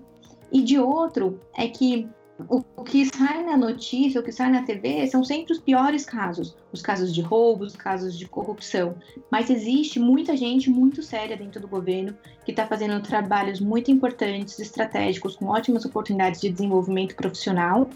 E 0.51 0.61
de 0.61 0.79
outro, 0.79 1.39
é 1.55 1.67
que 1.67 2.07
o, 2.49 2.63
o 2.75 2.83
que 2.83 3.05
sai 3.05 3.43
na 3.43 3.55
notícia, 3.55 4.19
o 4.19 4.23
que 4.23 4.31
sai 4.31 4.51
na 4.51 4.63
TV, 4.63 5.05
são 5.07 5.23
sempre 5.23 5.53
os 5.53 5.59
piores 5.59 6.05
casos. 6.05 6.55
Os 6.71 6.81
casos 6.81 7.13
de 7.13 7.21
roubo, 7.21 7.63
os 7.63 7.75
casos 7.75 8.17
de 8.17 8.27
corrupção. 8.27 8.95
Mas 9.29 9.49
existe 9.49 9.99
muita 9.99 10.35
gente 10.35 10.69
muito 10.69 11.03
séria 11.03 11.37
dentro 11.37 11.61
do 11.61 11.67
governo 11.67 12.15
que 12.43 12.51
está 12.51 12.65
fazendo 12.65 13.01
trabalhos 13.01 13.59
muito 13.59 13.91
importantes, 13.91 14.59
estratégicos, 14.59 15.35
com 15.35 15.45
ótimas 15.45 15.85
oportunidades 15.85 16.41
de 16.41 16.49
desenvolvimento 16.49 17.15
profissional. 17.15 17.89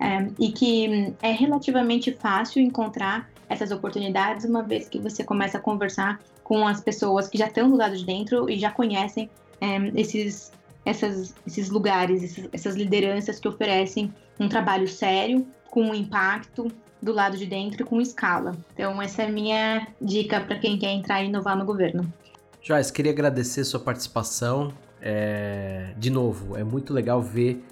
É, 0.00 0.28
e 0.38 0.52
que 0.52 1.12
é 1.20 1.32
relativamente 1.32 2.12
fácil 2.12 2.62
encontrar 2.62 3.28
essas 3.48 3.72
oportunidades 3.72 4.44
uma 4.44 4.62
vez 4.62 4.88
que 4.88 5.00
você 5.00 5.24
começa 5.24 5.58
a 5.58 5.60
conversar 5.60 6.20
com 6.44 6.68
as 6.68 6.80
pessoas 6.80 7.26
que 7.26 7.36
já 7.36 7.48
estão 7.48 7.68
do 7.68 7.76
lado 7.76 7.96
de 7.96 8.04
dentro 8.04 8.48
e 8.48 8.56
já 8.56 8.70
conhecem 8.70 9.28
é, 9.60 9.90
esses 9.96 10.52
essas, 10.84 11.34
esses 11.46 11.68
lugares, 11.70 12.22
esses, 12.22 12.48
essas 12.52 12.74
lideranças 12.74 13.38
que 13.38 13.48
oferecem 13.48 14.12
um 14.38 14.48
trabalho 14.48 14.88
sério, 14.88 15.46
com 15.70 15.82
um 15.82 15.94
impacto 15.94 16.70
do 17.00 17.12
lado 17.12 17.36
de 17.36 17.46
dentro 17.46 17.82
e 17.82 17.84
com 17.84 18.00
escala. 18.00 18.56
Então, 18.74 19.00
essa 19.00 19.22
é 19.22 19.26
a 19.26 19.30
minha 19.30 19.86
dica 20.00 20.40
para 20.40 20.58
quem 20.58 20.78
quer 20.78 20.92
entrar 20.92 21.22
e 21.22 21.26
inovar 21.26 21.56
no 21.56 21.64
governo. 21.64 22.12
Joyce, 22.60 22.92
queria 22.92 23.12
agradecer 23.12 23.64
sua 23.64 23.80
participação. 23.80 24.72
É... 25.00 25.94
De 25.96 26.10
novo, 26.10 26.56
é 26.56 26.64
muito 26.64 26.92
legal 26.92 27.22
ver 27.22 27.62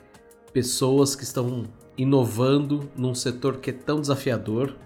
pessoas 0.52 1.16
que 1.16 1.24
estão 1.24 1.64
inovando 1.98 2.90
num 2.96 3.14
setor 3.14 3.58
que 3.58 3.70
é 3.70 3.72
tão 3.72 4.00
desafiador. 4.00 4.76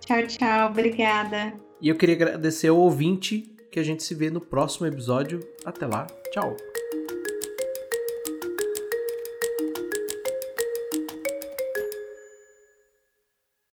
Tchau, 0.00 0.26
tchau. 0.26 0.70
Obrigada. 0.70 1.52
E 1.80 1.88
eu 1.88 1.96
queria 1.96 2.14
agradecer 2.14 2.68
ao 2.68 2.76
ouvinte 2.76 3.54
que 3.70 3.78
a 3.78 3.84
gente 3.84 4.02
se 4.02 4.14
vê 4.14 4.30
no 4.30 4.40
próximo 4.40 4.86
episódio. 4.86 5.40
Até 5.64 5.86
lá. 5.86 6.06
Tchau. 6.32 6.56